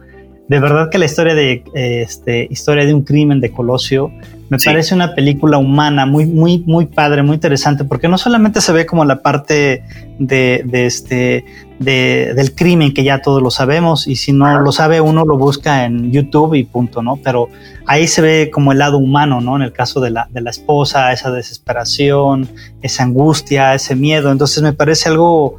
[0.49, 4.11] de verdad que la historia de este, historia de un crimen de Colosio
[4.49, 8.73] me parece una película humana muy, muy, muy padre, muy interesante, porque no solamente se
[8.73, 9.85] ve como la parte
[10.19, 11.45] de, este,
[11.79, 15.85] del crimen que ya todos lo sabemos, y si no lo sabe uno lo busca
[15.85, 17.17] en YouTube y punto, ¿no?
[17.23, 17.51] Pero
[17.85, 19.57] ahí se ve como el lado humano, ¿no?
[19.57, 22.49] En el caso de la, de la esposa, esa desesperación,
[22.81, 24.33] esa angustia, ese miedo.
[24.33, 25.59] Entonces me parece algo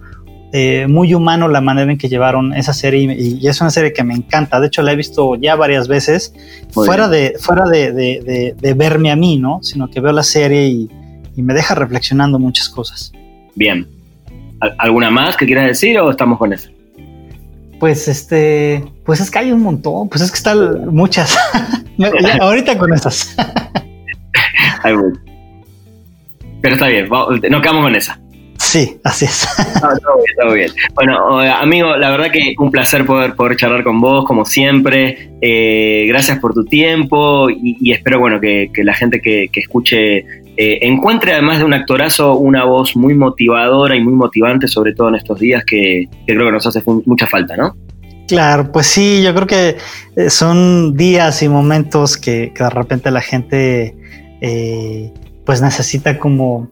[0.51, 4.03] eh, muy humano la manera en que llevaron esa serie y, es una serie que
[4.03, 4.59] me encanta.
[4.59, 6.33] De hecho, la he visto ya varias veces,
[6.71, 9.59] fuera, de, fuera de, verme a mí, ¿no?
[9.61, 10.89] Sino que veo la serie y,
[11.35, 13.13] me deja reflexionando muchas cosas.
[13.55, 13.87] Bien.
[14.77, 16.69] ¿Alguna más que quieras decir o estamos con eso?
[17.79, 21.37] Pues este, pues es que hay un montón, pues es que están muchas.
[22.41, 23.37] ahorita con estas.
[26.61, 28.19] Pero está bien, nos quedamos con esa.
[28.69, 29.47] Sí, así es.
[30.39, 34.45] todo bien, Bueno, amigo, la verdad que un placer poder, poder charlar con vos, como
[34.45, 35.31] siempre.
[35.41, 41.33] Eh, gracias por tu tiempo y, espero bueno que, la gente que, escuche eh, encuentre,
[41.33, 45.39] además de un actorazo, una voz muy motivadora y muy motivante, sobre todo en estos
[45.39, 47.75] días que, creo que nos hace mucha falta, ¿no?
[48.27, 49.77] Claro, pues sí, yo creo que
[50.15, 53.95] eh, son días y momentos que, de repente la gente
[55.43, 56.69] pues necesita como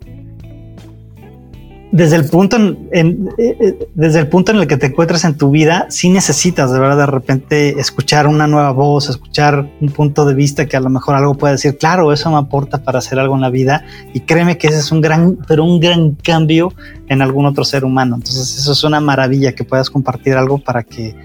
[1.92, 5.38] desde el punto en, eh, eh, desde el punto en el que te encuentras en
[5.38, 10.26] tu vida, sí necesitas de verdad de repente escuchar una nueva voz, escuchar un punto
[10.26, 13.20] de vista que a lo mejor algo puede decir, claro, eso me aporta para hacer
[13.20, 16.74] algo en la vida y créeme que ese es un gran, pero un gran cambio
[17.08, 18.16] en algún otro ser humano.
[18.16, 21.16] Entonces eso es una maravilla que puedas compartir algo para que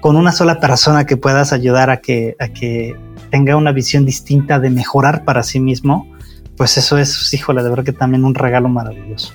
[0.00, 2.96] con una sola persona que puedas ayudar a que, a que
[3.30, 6.08] tenga una visión distinta de mejorar para sí mismo,
[6.56, 9.34] pues eso es, híjole, de verdad que también un regalo maravilloso.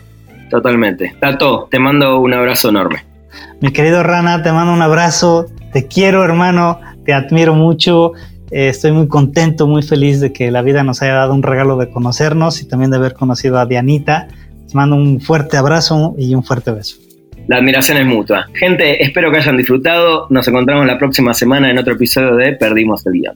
[0.49, 1.15] Totalmente.
[1.19, 3.03] Tato, te mando un abrazo enorme.
[3.61, 5.47] Mi querido Rana, te mando un abrazo.
[5.73, 6.79] Te quiero, hermano.
[7.05, 8.13] Te admiro mucho.
[8.51, 11.77] Eh, estoy muy contento, muy feliz de que la vida nos haya dado un regalo
[11.77, 14.27] de conocernos y también de haber conocido a Dianita.
[14.67, 16.97] Te mando un fuerte abrazo y un fuerte beso.
[17.47, 18.45] la admiración es mutua.
[18.53, 20.27] Gente, espero que hayan disfrutado.
[20.29, 23.35] Nos encontramos la próxima semana en otro episodio de Perdimos el Guión.